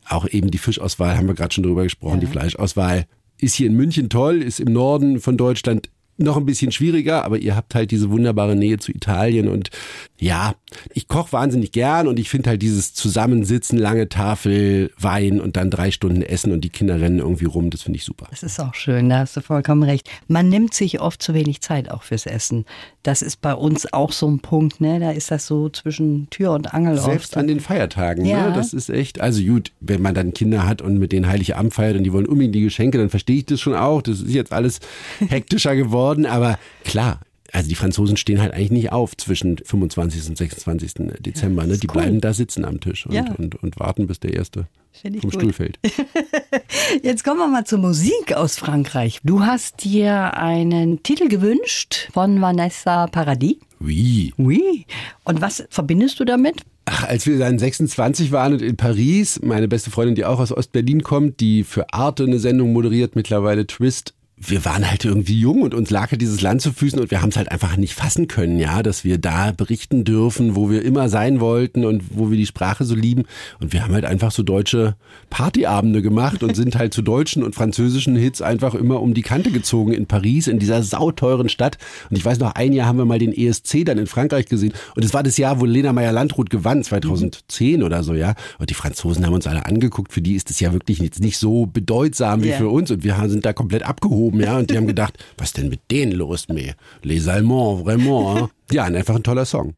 auch 0.08 0.28
eben 0.28 0.52
die 0.52 0.58
Fischauswahl, 0.58 1.16
haben 1.16 1.26
wir 1.26 1.34
gerade 1.34 1.52
schon 1.52 1.64
drüber 1.64 1.82
gesprochen, 1.82 2.20
die 2.20 2.26
Fleischauswahl 2.26 3.06
ist 3.40 3.56
hier 3.56 3.66
in 3.66 3.74
München 3.74 4.10
toll, 4.10 4.42
ist 4.42 4.60
im 4.60 4.72
Norden 4.72 5.18
von 5.18 5.36
Deutschland 5.36 5.90
noch 6.20 6.36
ein 6.36 6.46
bisschen 6.46 6.70
schwieriger, 6.72 7.24
aber 7.24 7.38
ihr 7.38 7.56
habt 7.56 7.74
halt 7.74 7.90
diese 7.90 8.10
wunderbare 8.10 8.54
Nähe 8.56 8.78
zu 8.78 8.92
Italien 8.92 9.48
und 9.48 9.70
ja, 10.18 10.54
ich 10.92 11.08
koche 11.08 11.32
wahnsinnig 11.32 11.72
gern 11.72 12.06
und 12.06 12.18
ich 12.18 12.28
finde 12.28 12.50
halt 12.50 12.62
dieses 12.62 12.92
Zusammensitzen, 12.92 13.78
lange 13.78 14.08
Tafel, 14.08 14.90
Wein 14.98 15.40
und 15.40 15.56
dann 15.56 15.70
drei 15.70 15.90
Stunden 15.90 16.20
Essen 16.22 16.52
und 16.52 16.60
die 16.62 16.68
Kinder 16.68 17.00
rennen 17.00 17.18
irgendwie 17.20 17.46
rum, 17.46 17.70
das 17.70 17.82
finde 17.82 17.96
ich 17.98 18.04
super. 18.04 18.26
Das 18.30 18.42
ist 18.42 18.60
auch 18.60 18.74
schön, 18.74 19.08
da 19.08 19.20
hast 19.20 19.36
du 19.36 19.40
vollkommen 19.40 19.82
recht. 19.82 20.08
Man 20.28 20.48
nimmt 20.48 20.74
sich 20.74 21.00
oft 21.00 21.22
zu 21.22 21.32
wenig 21.34 21.62
Zeit 21.62 21.90
auch 21.90 22.02
fürs 22.02 22.26
Essen. 22.26 22.66
Das 23.02 23.22
ist 23.22 23.40
bei 23.40 23.54
uns 23.54 23.90
auch 23.94 24.12
so 24.12 24.28
ein 24.28 24.40
Punkt, 24.40 24.80
ne? 24.82 25.00
Da 25.00 25.10
ist 25.12 25.30
das 25.30 25.46
so 25.46 25.70
zwischen 25.70 26.28
Tür 26.28 26.52
und 26.52 26.74
Angel 26.74 26.98
Selbst 26.98 27.30
oft. 27.30 27.36
an 27.38 27.46
den 27.48 27.60
Feiertagen, 27.60 28.26
Ja. 28.26 28.48
ne? 28.48 28.52
das 28.54 28.74
ist 28.74 28.90
echt, 28.90 29.22
also 29.22 29.42
gut, 29.42 29.72
wenn 29.80 30.02
man 30.02 30.14
dann 30.14 30.34
Kinder 30.34 30.66
hat 30.68 30.82
und 30.82 30.98
mit 30.98 31.12
denen 31.12 31.26
Heiligabend 31.26 31.72
feiert 31.72 31.96
und 31.96 32.04
die 32.04 32.12
wollen 32.12 32.26
unbedingt 32.26 32.54
die 32.54 32.60
Geschenke, 32.60 32.98
dann 32.98 33.08
verstehe 33.08 33.36
ich 33.38 33.46
das 33.46 33.58
schon 33.60 33.74
auch, 33.74 34.02
das 34.02 34.20
ist 34.20 34.34
jetzt 34.34 34.52
alles 34.52 34.80
hektischer 35.28 35.74
geworden, 35.76 36.09
aber 36.26 36.58
klar, 36.84 37.20
also 37.52 37.68
die 37.68 37.74
Franzosen 37.74 38.16
stehen 38.16 38.40
halt 38.40 38.52
eigentlich 38.54 38.70
nicht 38.70 38.92
auf 38.92 39.16
zwischen 39.16 39.58
25. 39.58 40.28
und 40.28 40.38
26. 40.38 40.92
Dezember, 41.20 41.66
ne? 41.66 41.76
die 41.78 41.88
cool. 41.88 41.94
bleiben 41.94 42.20
da 42.20 42.32
sitzen 42.32 42.64
am 42.64 42.80
Tisch 42.80 43.06
und, 43.06 43.12
Ja. 43.14 43.24
und, 43.38 43.56
und 43.62 43.78
warten, 43.80 44.06
bis 44.06 44.20
der 44.20 44.34
Erste 44.34 44.66
vom 45.02 45.12
gut. 45.20 45.34
Stuhl 45.34 45.52
fällt. 45.52 45.78
Jetzt 47.02 47.24
kommen 47.24 47.38
wir 47.38 47.48
mal 47.48 47.64
zur 47.64 47.78
Musik 47.78 48.34
aus 48.34 48.56
Frankreich. 48.58 49.20
Du 49.24 49.42
hast 49.42 49.84
dir 49.84 50.36
einen 50.36 51.02
Titel 51.02 51.28
gewünscht 51.28 52.08
von 52.12 52.40
Vanessa 52.40 53.06
Paradis. 53.06 53.56
Wie? 53.78 54.34
Oui. 54.36 54.84
Und 55.24 55.40
was 55.40 55.64
verbindest 55.70 56.20
du 56.20 56.24
damit? 56.24 56.56
Ach, 56.84 57.04
als 57.04 57.26
wir 57.26 57.38
dann 57.38 57.58
26 57.58 58.32
waren 58.32 58.52
und 58.54 58.62
in 58.62 58.76
Paris, 58.76 59.40
meine 59.42 59.68
beste 59.68 59.90
Freundin, 59.90 60.16
die 60.16 60.24
auch 60.24 60.40
aus 60.40 60.52
Ostberlin 60.52 61.02
kommt, 61.02 61.40
die 61.40 61.64
für 61.64 61.92
Arte 61.92 62.24
eine 62.24 62.38
Sendung 62.38 62.72
moderiert, 62.72 63.16
mittlerweile 63.16 63.66
Twist. 63.66 64.12
Wir 64.42 64.64
waren 64.64 64.88
halt 64.90 65.04
irgendwie 65.04 65.38
jung 65.38 65.60
und 65.60 65.74
uns 65.74 65.90
lag 65.90 66.10
halt 66.10 66.22
dieses 66.22 66.40
Land 66.40 66.62
zu 66.62 66.72
Füßen 66.72 66.98
und 66.98 67.10
wir 67.10 67.20
haben 67.20 67.28
es 67.28 67.36
halt 67.36 67.52
einfach 67.52 67.76
nicht 67.76 67.92
fassen 67.94 68.26
können, 68.26 68.58
ja, 68.58 68.82
dass 68.82 69.04
wir 69.04 69.18
da 69.18 69.52
berichten 69.52 70.02
dürfen, 70.04 70.56
wo 70.56 70.70
wir 70.70 70.82
immer 70.82 71.10
sein 71.10 71.40
wollten 71.40 71.84
und 71.84 72.02
wo 72.10 72.30
wir 72.30 72.38
die 72.38 72.46
Sprache 72.46 72.84
so 72.84 72.94
lieben. 72.94 73.24
Und 73.60 73.74
wir 73.74 73.82
haben 73.82 73.92
halt 73.92 74.06
einfach 74.06 74.30
so 74.32 74.42
deutsche 74.42 74.96
Partyabende 75.28 76.00
gemacht 76.02 76.42
und 76.42 76.56
sind 76.56 76.76
halt 76.76 76.94
zu 76.94 77.02
deutschen 77.02 77.42
und 77.42 77.54
französischen 77.54 78.16
Hits 78.16 78.40
einfach 78.40 78.74
immer 78.74 79.02
um 79.02 79.12
die 79.14 79.22
Kante 79.22 79.50
gezogen 79.50 79.92
in 79.92 80.06
Paris, 80.06 80.46
in 80.46 80.58
dieser 80.58 80.82
sauteuren 80.82 81.48
Stadt. 81.48 81.76
Und 82.08 82.16
ich 82.16 82.24
weiß 82.24 82.38
noch, 82.38 82.54
ein 82.54 82.72
Jahr 82.72 82.86
haben 82.86 82.98
wir 82.98 83.04
mal 83.04 83.18
den 83.18 83.32
ESC 83.32 83.84
dann 83.84 83.98
in 83.98 84.06
Frankreich 84.06 84.46
gesehen. 84.46 84.72
Und 84.96 85.04
es 85.04 85.12
war 85.12 85.22
das 85.22 85.36
Jahr, 85.36 85.60
wo 85.60 85.66
Lena 85.66 85.92
Meyer-Landrut 85.92 86.48
gewann, 86.50 86.82
2010 86.82 87.82
oder 87.82 88.02
so, 88.02 88.14
ja. 88.14 88.34
Und 88.58 88.70
die 88.70 88.74
Franzosen 88.74 89.26
haben 89.26 89.34
uns 89.34 89.46
alle 89.46 89.66
angeguckt. 89.66 90.12
Für 90.12 90.22
die 90.22 90.34
ist 90.34 90.50
es 90.50 90.60
ja 90.60 90.72
wirklich 90.72 90.98
jetzt 90.98 91.20
nicht 91.20 91.36
so 91.38 91.66
bedeutsam 91.66 92.42
wie 92.42 92.48
Ja. 92.48 92.56
für 92.56 92.68
uns. 92.68 92.90
Und 92.90 93.04
wir 93.04 93.16
sind 93.28 93.44
da 93.44 93.52
komplett 93.52 93.82
abgehoben, 93.82 94.29
ja. 94.38 94.58
Und 94.58 94.70
die 94.70 94.76
haben 94.76 94.86
gedacht, 94.86 95.18
was 95.38 95.52
denn 95.52 95.68
mit 95.68 95.80
denen 95.90 96.12
los, 96.12 96.48
me? 96.48 96.74
Les 97.02 97.26
Allemands, 97.28 97.84
vraiment. 97.84 98.50
Ja, 98.70 98.84
einfach 98.84 99.16
ein 99.16 99.22
toller 99.22 99.44
Song. 99.44 99.74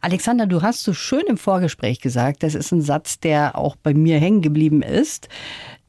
Alexander, 0.00 0.46
du 0.46 0.62
hast 0.62 0.82
so 0.84 0.92
schön 0.94 1.22
im 1.28 1.38
Vorgespräch 1.38 2.00
gesagt, 2.00 2.42
das 2.42 2.54
ist 2.54 2.72
ein 2.72 2.82
Satz, 2.82 3.18
der 3.18 3.56
auch 3.58 3.76
bei 3.76 3.94
mir 3.94 4.18
hängen 4.18 4.42
geblieben 4.42 4.82
ist. 4.82 5.28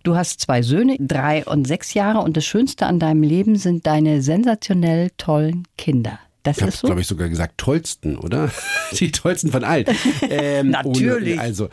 Du 0.03 0.15
hast 0.15 0.39
zwei 0.39 0.61
Söhne, 0.61 0.95
drei 0.99 1.45
und 1.45 1.67
sechs 1.67 1.93
Jahre 1.93 2.19
und 2.19 2.37
das 2.37 2.45
Schönste 2.45 2.85
an 2.85 2.99
deinem 2.99 3.21
Leben 3.21 3.57
sind 3.57 3.85
deine 3.85 4.21
sensationell 4.21 5.11
tollen 5.17 5.67
Kinder. 5.77 6.19
Das 6.43 6.55
Ich 6.57 6.61
habe, 6.63 6.69
ist 6.69 6.79
so? 6.79 6.87
glaube 6.87 7.01
ich, 7.01 7.07
sogar 7.07 7.27
gesagt 7.27 7.57
tollsten, 7.57 8.17
oder? 8.17 8.49
Die 8.93 9.11
tollsten 9.11 9.51
von 9.51 9.63
allen. 9.65 9.85
Ähm, 10.29 10.69
Natürlich. 10.69 11.33
Ohne, 11.33 11.41
also, 11.41 11.69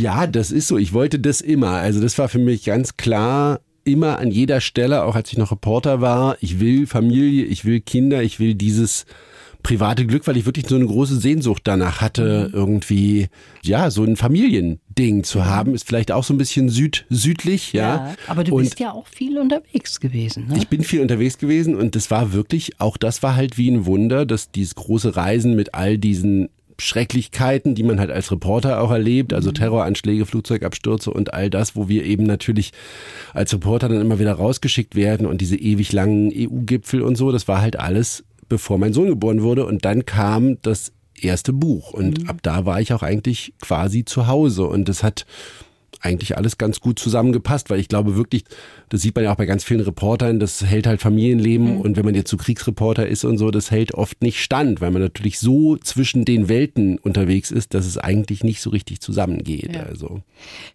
ja, 0.00 0.26
das 0.28 0.52
ist 0.52 0.68
so. 0.68 0.78
Ich 0.78 0.92
wollte 0.92 1.18
das 1.18 1.40
immer. 1.40 1.70
Also, 1.72 2.00
das 2.00 2.16
war 2.16 2.28
für 2.28 2.38
mich 2.38 2.64
ganz 2.64 2.96
klar, 2.96 3.60
immer 3.84 4.18
an 4.18 4.30
jeder 4.30 4.60
Stelle, 4.60 5.04
auch 5.04 5.14
als 5.14 5.32
ich 5.32 5.38
noch 5.38 5.50
Reporter 5.50 6.00
war. 6.00 6.36
Ich 6.40 6.60
will 6.60 6.86
Familie, 6.86 7.44
ich 7.44 7.64
will 7.64 7.80
Kinder, 7.80 8.22
ich 8.22 8.40
will 8.40 8.54
dieses 8.54 9.06
private 9.64 10.06
Glück, 10.06 10.28
weil 10.28 10.36
ich 10.36 10.46
wirklich 10.46 10.68
so 10.68 10.76
eine 10.76 10.86
große 10.86 11.18
Sehnsucht 11.18 11.62
danach 11.64 12.00
hatte, 12.00 12.48
mhm. 12.48 12.54
irgendwie, 12.54 13.26
ja, 13.62 13.90
so 13.90 14.04
ein 14.04 14.14
Familiending 14.14 15.24
zu 15.24 15.44
haben. 15.46 15.74
Ist 15.74 15.86
vielleicht 15.88 16.12
auch 16.12 16.22
so 16.22 16.32
ein 16.34 16.38
bisschen 16.38 16.68
süd, 16.68 17.06
südlich, 17.10 17.72
ja. 17.72 17.82
ja 17.82 18.14
aber 18.28 18.44
du 18.44 18.54
und 18.54 18.62
bist 18.62 18.78
ja 18.78 18.92
auch 18.92 19.08
viel 19.08 19.38
unterwegs 19.38 19.98
gewesen, 19.98 20.46
ne? 20.48 20.58
Ich 20.58 20.68
bin 20.68 20.84
viel 20.84 21.00
unterwegs 21.00 21.38
gewesen 21.38 21.74
und 21.74 21.96
das 21.96 22.12
war 22.12 22.32
wirklich, 22.32 22.78
auch 22.78 22.96
das 22.96 23.22
war 23.24 23.34
halt 23.34 23.58
wie 23.58 23.70
ein 23.70 23.86
Wunder, 23.86 24.26
dass 24.26 24.52
dieses 24.52 24.76
große 24.76 25.16
Reisen 25.16 25.56
mit 25.56 25.74
all 25.74 25.98
diesen 25.98 26.50
Schrecklichkeiten, 26.78 27.74
die 27.74 27.82
man 27.82 28.00
halt 28.00 28.10
als 28.10 28.30
Reporter 28.30 28.80
auch 28.80 28.90
erlebt, 28.90 29.32
also 29.32 29.50
mhm. 29.50 29.54
Terroranschläge, 29.54 30.26
Flugzeugabstürze 30.26 31.10
und 31.10 31.34
all 31.34 31.50
das, 31.50 31.76
wo 31.76 31.88
wir 31.88 32.04
eben 32.04 32.24
natürlich 32.24 32.72
als 33.32 33.52
Reporter 33.52 33.88
dann 33.88 34.00
immer 34.00 34.18
wieder 34.18 34.32
rausgeschickt 34.32 34.94
werden 34.94 35.26
und 35.26 35.40
diese 35.40 35.56
ewig 35.56 35.92
langen 35.92 36.32
EU-Gipfel 36.34 37.02
und 37.02 37.16
so, 37.16 37.32
das 37.32 37.48
war 37.48 37.60
halt 37.60 37.78
alles, 37.78 38.24
bevor 38.48 38.78
mein 38.78 38.92
Sohn 38.92 39.08
geboren 39.08 39.42
wurde 39.42 39.66
und 39.66 39.84
dann 39.84 40.04
kam 40.06 40.58
das 40.62 40.92
erste 41.20 41.52
Buch 41.52 41.92
und 41.92 42.22
mhm. 42.22 42.28
ab 42.28 42.38
da 42.42 42.66
war 42.66 42.80
ich 42.80 42.92
auch 42.92 43.02
eigentlich 43.02 43.54
quasi 43.60 44.04
zu 44.04 44.26
Hause 44.26 44.66
und 44.66 44.88
das 44.88 45.02
hat 45.02 45.26
eigentlich 46.04 46.36
alles 46.36 46.58
ganz 46.58 46.80
gut 46.80 46.98
zusammengepasst, 46.98 47.70
weil 47.70 47.80
ich 47.80 47.88
glaube 47.88 48.16
wirklich, 48.16 48.44
das 48.88 49.02
sieht 49.02 49.14
man 49.14 49.24
ja 49.24 49.32
auch 49.32 49.36
bei 49.36 49.46
ganz 49.46 49.64
vielen 49.64 49.80
Reportern, 49.80 50.38
das 50.38 50.64
hält 50.64 50.86
halt 50.86 51.00
Familienleben 51.00 51.74
mhm. 51.74 51.80
und 51.80 51.96
wenn 51.96 52.04
man 52.04 52.14
jetzt 52.14 52.30
so 52.30 52.36
Kriegsreporter 52.36 53.06
ist 53.06 53.24
und 53.24 53.38
so, 53.38 53.50
das 53.50 53.70
hält 53.70 53.94
oft 53.94 54.22
nicht 54.22 54.42
stand, 54.42 54.80
weil 54.80 54.90
man 54.90 55.02
natürlich 55.02 55.38
so 55.38 55.76
zwischen 55.76 56.24
den 56.24 56.48
Welten 56.48 56.98
unterwegs 56.98 57.50
ist, 57.50 57.74
dass 57.74 57.86
es 57.86 57.98
eigentlich 57.98 58.44
nicht 58.44 58.60
so 58.60 58.70
richtig 58.70 59.00
zusammengeht. 59.00 59.74
Ja. 59.74 59.84
Also. 59.84 60.22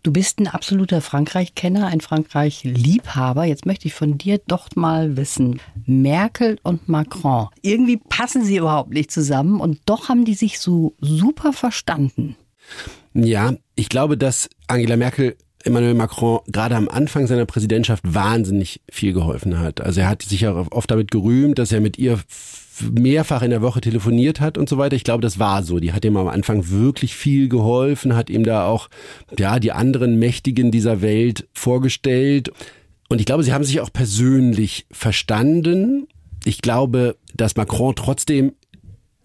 Du 0.04 0.12
bist 0.12 0.40
ein 0.40 0.48
absoluter 0.48 1.02
Frankreich-Kenner, 1.02 1.88
ein 1.88 2.02
Frankreich-Liebhaber. 2.02 3.46
Jetzt 3.46 3.66
möchte 3.66 3.88
ich 3.88 3.94
von 3.94 4.18
dir 4.18 4.40
doch 4.48 4.70
mal 4.76 5.18
wissen, 5.18 5.60
Merkel 5.86 6.58
und 6.64 6.90
Macron, 6.90 7.48
irgendwie 7.62 7.98
passen 7.98 8.44
sie 8.44 8.58
überhaupt 8.58 8.92
nicht 8.92 9.12
zusammen 9.12 9.60
und 9.60 9.80
doch 9.86 10.10
haben 10.10 10.26
die 10.26 10.34
sich 10.34 10.60
so 10.60 10.96
super 11.00 11.54
verstanden. 11.54 12.36
Ja, 13.14 13.54
ich 13.80 13.88
glaube, 13.88 14.18
dass 14.18 14.50
Angela 14.68 14.98
Merkel 14.98 15.38
Emmanuel 15.64 15.94
Macron 15.94 16.40
gerade 16.48 16.76
am 16.76 16.90
Anfang 16.90 17.28
seiner 17.28 17.46
Präsidentschaft 17.46 18.04
wahnsinnig 18.06 18.82
viel 18.90 19.14
geholfen 19.14 19.60
hat. 19.60 19.82
Also 19.82 20.02
er 20.02 20.10
hat 20.10 20.22
sich 20.22 20.42
ja 20.42 20.54
oft 20.72 20.92
damit 20.92 21.12
gerühmt, 21.12 21.60
dass 21.60 21.72
er 21.72 21.82
mit 21.82 21.98
ihr 21.98 22.20
mehrfach 22.92 23.42
in 23.42 23.50
der 23.50 23.62
Woche 23.62 23.82
telefoniert 23.82 24.40
hat 24.40 24.58
und 24.58 24.70
so 24.70 24.78
weiter. 24.78 24.96
Ich 24.96 25.04
glaube, 25.04 25.22
das 25.22 25.40
war 25.40 25.64
so. 25.64 25.80
Die 25.80 25.92
hat 25.94 26.06
ihm 26.06 26.18
am 26.18 26.28
Anfang 26.28 26.70
wirklich 26.70 27.16
viel 27.16 27.50
geholfen, 27.50 28.16
hat 28.16 28.30
ihm 28.30 28.44
da 28.44 28.68
auch 28.68 28.90
ja 29.38 29.60
die 29.60 29.72
anderen 29.72 30.20
Mächtigen 30.20 30.72
dieser 30.72 31.02
Welt 31.02 31.48
vorgestellt. 31.54 32.52
Und 33.10 33.20
ich 33.20 33.26
glaube, 33.26 33.44
sie 33.44 33.54
haben 33.54 33.64
sich 33.64 33.82
auch 33.82 33.92
persönlich 33.92 34.88
verstanden. 34.92 36.08
Ich 36.46 36.62
glaube, 36.62 37.18
dass 37.36 37.58
Macron 37.58 37.96
trotzdem 37.96 38.54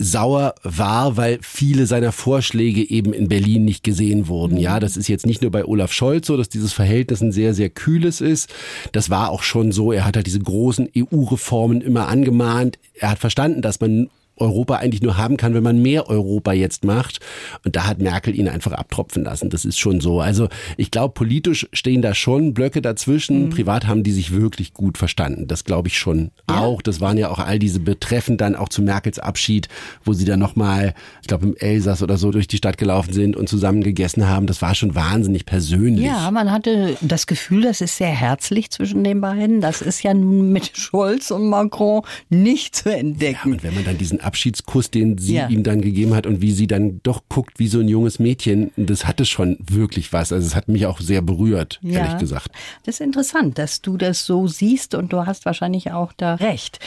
sauer 0.04 0.54
war, 0.62 1.16
weil 1.16 1.38
viele 1.42 1.86
seiner 1.86 2.12
Vorschläge 2.12 2.88
eben 2.88 3.12
in 3.12 3.28
Berlin 3.28 3.64
nicht 3.64 3.82
gesehen 3.82 4.28
wurden. 4.28 4.56
Ja, 4.56 4.78
das 4.78 4.96
ist 4.96 5.08
jetzt 5.08 5.26
nicht 5.26 5.42
nur 5.42 5.50
bei 5.50 5.64
Olaf 5.64 5.92
Scholz 5.92 6.26
so, 6.26 6.36
dass 6.36 6.48
dieses 6.48 6.72
Verhältnis 6.72 7.20
ein 7.20 7.32
sehr, 7.32 7.54
sehr 7.54 7.70
kühles 7.70 8.20
ist. 8.20 8.52
Das 8.92 9.10
war 9.10 9.30
auch 9.30 9.42
schon 9.42 9.72
so. 9.72 9.92
Er 9.92 10.04
hat 10.04 10.16
halt 10.16 10.26
diese 10.26 10.40
großen 10.40 10.88
EU-Reformen 10.96 11.80
immer 11.80 12.08
angemahnt. 12.08 12.78
Er 12.94 13.10
hat 13.10 13.18
verstanden, 13.18 13.62
dass 13.62 13.80
man 13.80 14.10
Europa 14.36 14.76
eigentlich 14.76 15.02
nur 15.02 15.16
haben 15.16 15.36
kann, 15.36 15.54
wenn 15.54 15.62
man 15.62 15.80
mehr 15.80 16.08
Europa 16.08 16.52
jetzt 16.52 16.84
macht. 16.84 17.20
Und 17.64 17.76
da 17.76 17.86
hat 17.86 18.00
Merkel 18.00 18.34
ihn 18.34 18.48
einfach 18.48 18.72
abtropfen 18.72 19.24
lassen. 19.24 19.50
Das 19.50 19.64
ist 19.64 19.78
schon 19.78 20.00
so. 20.00 20.20
Also 20.20 20.48
ich 20.76 20.90
glaube, 20.90 21.14
politisch 21.14 21.68
stehen 21.72 22.02
da 22.02 22.14
schon 22.14 22.54
Blöcke 22.54 22.82
dazwischen. 22.82 23.46
Mhm. 23.46 23.50
Privat 23.50 23.86
haben 23.86 24.02
die 24.02 24.12
sich 24.12 24.32
wirklich 24.32 24.72
gut 24.72 24.98
verstanden. 24.98 25.46
Das 25.46 25.64
glaube 25.64 25.88
ich 25.88 25.98
schon 25.98 26.30
ja. 26.48 26.60
auch. 26.60 26.82
Das 26.82 27.00
waren 27.00 27.18
ja 27.18 27.30
auch 27.30 27.38
all 27.38 27.58
diese 27.58 27.80
Betreffen 27.80 28.36
dann 28.36 28.56
auch 28.56 28.68
zu 28.68 28.82
Merkels 28.82 29.18
Abschied, 29.18 29.68
wo 30.02 30.12
sie 30.12 30.24
dann 30.24 30.40
nochmal, 30.40 30.94
ich 31.22 31.28
glaube 31.28 31.46
im 31.46 31.56
Elsass 31.56 32.02
oder 32.02 32.16
so 32.16 32.30
durch 32.30 32.48
die 32.48 32.56
Stadt 32.56 32.78
gelaufen 32.78 33.12
sind 33.12 33.36
und 33.36 33.48
zusammen 33.48 33.82
gegessen 33.82 34.28
haben. 34.28 34.46
Das 34.46 34.62
war 34.62 34.74
schon 34.74 34.94
wahnsinnig 34.94 35.46
persönlich. 35.46 36.04
Ja, 36.04 36.30
man 36.30 36.50
hatte 36.50 36.96
das 37.00 37.26
Gefühl, 37.26 37.62
das 37.62 37.80
ist 37.80 37.96
sehr 37.96 38.08
herzlich 38.08 38.70
zwischen 38.70 39.04
den 39.04 39.20
beiden. 39.20 39.60
Das 39.60 39.82
ist 39.82 40.02
ja 40.02 40.12
nun 40.14 40.52
mit 40.52 40.76
Scholz 40.76 41.30
und 41.30 41.48
Macron 41.48 42.02
nicht 42.28 42.74
zu 42.74 42.92
entdecken. 42.92 43.48
Ja, 43.48 43.52
und 43.52 43.62
wenn 43.62 43.74
man 43.74 43.84
dann 43.84 43.98
diesen 43.98 44.20
Abschiedskuss, 44.24 44.90
den 44.90 45.18
sie 45.18 45.36
ja. 45.36 45.48
ihm 45.48 45.62
dann 45.62 45.80
gegeben 45.80 46.14
hat 46.14 46.26
und 46.26 46.40
wie 46.40 46.52
sie 46.52 46.66
dann 46.66 47.00
doch 47.02 47.22
guckt 47.28 47.58
wie 47.58 47.68
so 47.68 47.80
ein 47.80 47.88
junges 47.88 48.18
Mädchen, 48.18 48.70
das 48.76 49.06
hatte 49.06 49.24
schon 49.24 49.58
wirklich 49.60 50.12
was. 50.12 50.32
Also 50.32 50.46
es 50.46 50.54
hat 50.54 50.68
mich 50.68 50.86
auch 50.86 51.00
sehr 51.00 51.22
berührt, 51.22 51.78
ja. 51.82 52.00
ehrlich 52.00 52.18
gesagt. 52.18 52.48
Das 52.84 52.96
ist 52.96 53.00
interessant, 53.00 53.58
dass 53.58 53.82
du 53.82 53.96
das 53.96 54.26
so 54.26 54.46
siehst 54.46 54.94
und 54.94 55.12
du 55.12 55.26
hast 55.26 55.44
wahrscheinlich 55.44 55.92
auch 55.92 56.12
da 56.12 56.34
recht. 56.34 56.80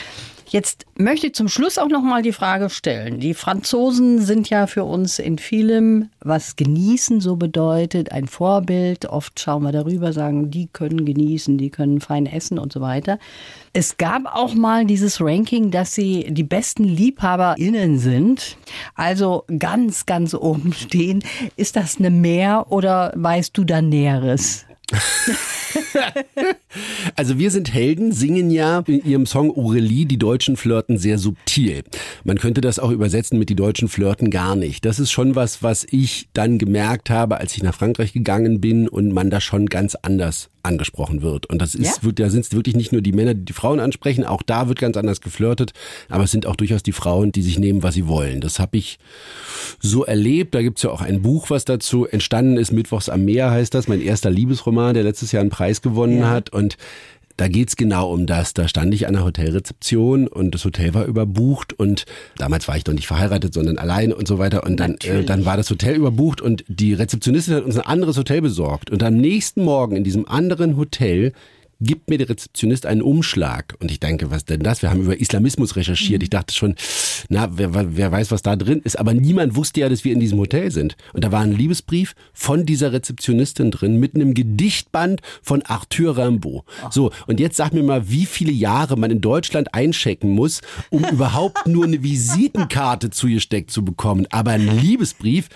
Jetzt 0.50 0.86
möchte 0.96 1.26
ich 1.26 1.34
zum 1.34 1.48
Schluss 1.48 1.76
auch 1.76 1.88
noch 1.88 2.00
mal 2.00 2.22
die 2.22 2.32
Frage 2.32 2.70
stellen. 2.70 3.20
Die 3.20 3.34
Franzosen 3.34 4.18
sind 4.22 4.48
ja 4.48 4.66
für 4.66 4.84
uns 4.84 5.18
in 5.18 5.36
vielem, 5.36 6.08
was 6.20 6.56
genießen 6.56 7.20
so 7.20 7.36
bedeutet, 7.36 8.12
ein 8.12 8.26
Vorbild. 8.26 9.04
Oft 9.04 9.38
schauen 9.38 9.62
wir 9.62 9.72
darüber, 9.72 10.14
sagen, 10.14 10.50
die 10.50 10.66
können 10.66 11.04
genießen, 11.04 11.58
die 11.58 11.68
können 11.68 12.00
fein 12.00 12.24
essen 12.24 12.58
und 12.58 12.72
so 12.72 12.80
weiter. 12.80 13.18
Es 13.74 13.98
gab 13.98 14.24
auch 14.24 14.54
mal 14.54 14.86
dieses 14.86 15.20
Ranking, 15.20 15.70
dass 15.70 15.94
sie 15.94 16.26
die 16.30 16.44
besten 16.44 16.84
LiebhaberInnen 16.84 17.98
sind. 17.98 18.56
Also 18.94 19.44
ganz, 19.58 20.06
ganz 20.06 20.32
oben 20.32 20.72
stehen. 20.72 21.22
Ist 21.56 21.76
das 21.76 21.98
eine 21.98 22.10
Mehr 22.10 22.66
oder 22.70 23.12
weißt 23.14 23.56
du 23.56 23.64
da 23.64 23.82
Näheres? 23.82 24.64
Also 27.16 27.38
wir 27.38 27.50
sind 27.50 27.72
Helden, 27.72 28.12
singen 28.12 28.50
ja 28.50 28.82
in 28.86 29.04
ihrem 29.04 29.26
Song 29.26 29.50
Aurelie, 29.56 30.06
die 30.06 30.18
Deutschen 30.18 30.56
flirten 30.56 30.98
sehr 30.98 31.18
subtil. 31.18 31.84
Man 32.24 32.38
könnte 32.38 32.60
das 32.60 32.78
auch 32.78 32.90
übersetzen 32.90 33.38
mit 33.38 33.50
die 33.50 33.56
Deutschen 33.56 33.88
flirten 33.88 34.30
gar 34.30 34.56
nicht. 34.56 34.84
Das 34.84 34.98
ist 34.98 35.10
schon 35.10 35.34
was, 35.34 35.62
was 35.62 35.86
ich 35.90 36.28
dann 36.32 36.58
gemerkt 36.58 37.10
habe, 37.10 37.38
als 37.38 37.56
ich 37.56 37.62
nach 37.62 37.74
Frankreich 37.74 38.12
gegangen 38.12 38.60
bin 38.60 38.88
und 38.88 39.12
man 39.12 39.30
da 39.30 39.40
schon 39.40 39.66
ganz 39.66 39.94
anders 39.94 40.48
angesprochen 40.68 41.22
wird. 41.22 41.46
Und 41.46 41.60
das 41.60 41.74
ist, 41.74 42.02
ja? 42.02 42.12
da 42.12 42.30
sind 42.30 42.44
es 42.44 42.52
wirklich 42.52 42.76
nicht 42.76 42.92
nur 42.92 43.02
die 43.02 43.12
Männer, 43.12 43.34
die 43.34 43.44
die 43.44 43.52
Frauen 43.52 43.80
ansprechen, 43.80 44.24
auch 44.24 44.42
da 44.42 44.68
wird 44.68 44.78
ganz 44.78 44.96
anders 44.96 45.20
geflirtet, 45.20 45.72
aber 46.08 46.24
es 46.24 46.30
sind 46.30 46.46
auch 46.46 46.56
durchaus 46.56 46.82
die 46.82 46.92
Frauen, 46.92 47.32
die 47.32 47.42
sich 47.42 47.58
nehmen, 47.58 47.82
was 47.82 47.94
sie 47.94 48.06
wollen. 48.06 48.40
Das 48.40 48.58
habe 48.60 48.76
ich 48.76 48.98
so 49.80 50.04
erlebt. 50.04 50.54
Da 50.54 50.62
gibt's 50.62 50.82
ja 50.82 50.90
auch 50.90 51.00
ein 51.00 51.22
Buch, 51.22 51.50
was 51.50 51.64
dazu 51.64 52.06
entstanden 52.06 52.56
ist. 52.56 52.72
Mittwochs 52.72 53.08
am 53.08 53.24
Meer 53.24 53.50
heißt 53.50 53.74
das, 53.74 53.88
mein 53.88 54.00
erster 54.00 54.30
Liebesroman, 54.30 54.94
der 54.94 55.02
letztes 55.02 55.32
Jahr 55.32 55.40
einen 55.40 55.50
Preis 55.50 55.82
gewonnen 55.82 56.20
ja. 56.20 56.30
hat. 56.30 56.50
Und 56.50 56.76
da 57.38 57.46
geht's 57.46 57.76
genau 57.76 58.12
um 58.12 58.26
das. 58.26 58.52
Da 58.52 58.68
stand 58.68 58.92
ich 58.92 59.06
an 59.06 59.14
der 59.14 59.24
Hotelrezeption 59.24 60.26
und 60.26 60.54
das 60.54 60.64
Hotel 60.64 60.92
war 60.92 61.04
überbucht 61.06 61.72
und 61.72 62.04
damals 62.36 62.66
war 62.66 62.76
ich 62.76 62.84
noch 62.84 62.94
nicht 62.94 63.06
verheiratet, 63.06 63.54
sondern 63.54 63.78
allein 63.78 64.12
und 64.12 64.26
so 64.26 64.38
weiter. 64.38 64.64
Und 64.64 64.78
dann, 64.78 64.96
äh, 65.04 65.22
dann 65.22 65.44
war 65.44 65.56
das 65.56 65.70
Hotel 65.70 65.94
überbucht 65.94 66.40
und 66.40 66.64
die 66.66 66.94
Rezeptionistin 66.94 67.54
hat 67.54 67.64
uns 67.64 67.78
ein 67.78 67.86
anderes 67.86 68.18
Hotel 68.18 68.42
besorgt. 68.42 68.90
Und 68.90 69.04
am 69.04 69.16
nächsten 69.16 69.62
Morgen 69.64 69.94
in 69.94 70.02
diesem 70.02 70.28
anderen 70.28 70.76
Hotel 70.76 71.32
gibt 71.80 72.10
mir 72.10 72.18
der 72.18 72.28
Rezeptionist 72.28 72.86
einen 72.86 73.02
Umschlag. 73.02 73.76
Und 73.80 73.90
ich 73.90 74.00
denke, 74.00 74.30
was 74.30 74.44
denn 74.44 74.60
das? 74.60 74.82
Wir 74.82 74.90
haben 74.90 75.02
über 75.02 75.20
Islamismus 75.20 75.76
recherchiert. 75.76 76.20
Mhm. 76.20 76.24
Ich 76.24 76.30
dachte 76.30 76.54
schon, 76.54 76.74
na, 77.28 77.56
wer, 77.56 77.96
wer 77.96 78.12
weiß, 78.12 78.30
was 78.30 78.42
da 78.42 78.56
drin 78.56 78.80
ist. 78.82 78.98
Aber 78.98 79.14
niemand 79.14 79.54
wusste 79.54 79.80
ja, 79.80 79.88
dass 79.88 80.04
wir 80.04 80.12
in 80.12 80.20
diesem 80.20 80.38
Hotel 80.38 80.70
sind. 80.72 80.96
Und 81.12 81.24
da 81.24 81.30
war 81.30 81.40
ein 81.40 81.52
Liebesbrief 81.52 82.14
von 82.32 82.66
dieser 82.66 82.92
Rezeptionistin 82.92 83.70
drin 83.70 84.00
mit 84.00 84.14
einem 84.14 84.34
Gedichtband 84.34 85.20
von 85.42 85.62
Arthur 85.62 86.16
Rimbaud. 86.16 86.64
Ach. 86.82 86.92
So, 86.92 87.12
und 87.26 87.38
jetzt 87.38 87.56
sag 87.56 87.72
mir 87.72 87.84
mal, 87.84 88.10
wie 88.10 88.26
viele 88.26 88.52
Jahre 88.52 88.96
man 88.96 89.10
in 89.10 89.20
Deutschland 89.20 89.74
einchecken 89.74 90.30
muss, 90.30 90.62
um 90.90 91.04
überhaupt 91.12 91.66
nur 91.66 91.84
eine 91.84 92.02
Visitenkarte 92.02 93.10
zugesteckt 93.10 93.70
zu 93.70 93.84
bekommen. 93.84 94.26
Aber 94.30 94.50
ein 94.50 94.80
Liebesbrief, 94.80 95.48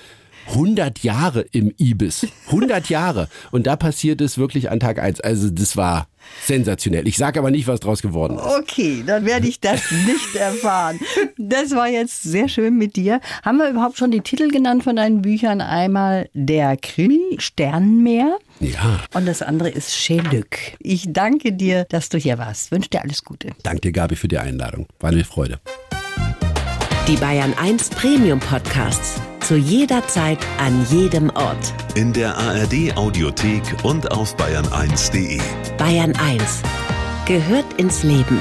100 0.48 1.00
Jahre 1.00 1.46
im 1.52 1.72
Ibis. 1.78 2.26
100 2.46 2.88
Jahre. 2.88 3.28
Und 3.50 3.66
da 3.66 3.76
passiert 3.76 4.20
es 4.20 4.38
wirklich 4.38 4.70
an 4.70 4.81
Tag 4.81 4.98
eins. 4.98 5.20
Also 5.20 5.50
das 5.50 5.76
war 5.76 6.09
sensationell. 6.44 7.07
Ich 7.09 7.16
sage 7.16 7.38
aber 7.38 7.50
nicht, 7.50 7.66
was 7.66 7.81
draus 7.81 8.02
geworden 8.02 8.38
ist. 8.38 8.44
Okay, 8.44 9.02
dann 9.07 9.24
werde 9.24 9.48
ich 9.48 9.61
das 9.61 9.81
nicht 10.07 10.37
erfahren. 10.37 11.00
Das 11.37 11.74
war 11.74 11.88
jetzt 11.88 12.22
sehr 12.22 12.48
schön 12.48 12.76
mit 12.76 12.96
dir. 12.96 13.20
Haben 13.44 13.59
wir 13.59 13.68
überhaupt 13.68 13.98
schon 13.98 14.11
die 14.11 14.20
Titel 14.20 14.48
genannt 14.48 14.85
von 14.85 14.96
deinen 14.96 15.22
Büchern? 15.22 15.61
Einmal 15.61 16.28
Der 16.35 16.76
Krimi, 16.76 17.37
Sternenmeer. 17.38 18.38
Ja. 18.61 19.00
Und 19.14 19.26
das 19.26 19.42
andere 19.42 19.70
ist 19.70 19.90
Chez-Luc. 19.92 20.46
Ich 20.78 21.12
danke 21.12 21.52
dir, 21.52 21.85
dass 21.88 22.09
du 22.09 22.18
hier 22.18 22.38
warst. 22.38 22.70
Wünsche 22.70 22.90
dir 22.90 23.02
alles 23.02 23.24
Gute. 23.24 23.48
Danke 23.62 23.81
dir, 23.81 23.92
Gabi, 23.92 24.16
für 24.16 24.28
die 24.28 24.38
Einladung. 24.38 24.87
War 25.00 25.11
eine 25.11 25.24
Freude. 25.24 25.61
Die 27.09 27.16
Bayern 27.16 27.52
1 27.59 27.90
Premium 27.90 28.38
Podcasts. 28.38 29.20
Zu 29.44 29.57
jeder 29.57 30.07
Zeit, 30.07 30.38
an 30.59 30.87
jedem 30.88 31.28
Ort. 31.31 31.74
In 31.96 32.12
der 32.12 32.38
ARD 32.38 32.96
Audiothek 32.96 33.62
und 33.83 34.12
auf 34.12 34.37
bayern1.de. 34.37 35.40
Bayern 35.76 36.14
1 36.14 36.62
gehört 37.26 37.72
ins 37.76 38.05
Leben. 38.05 38.38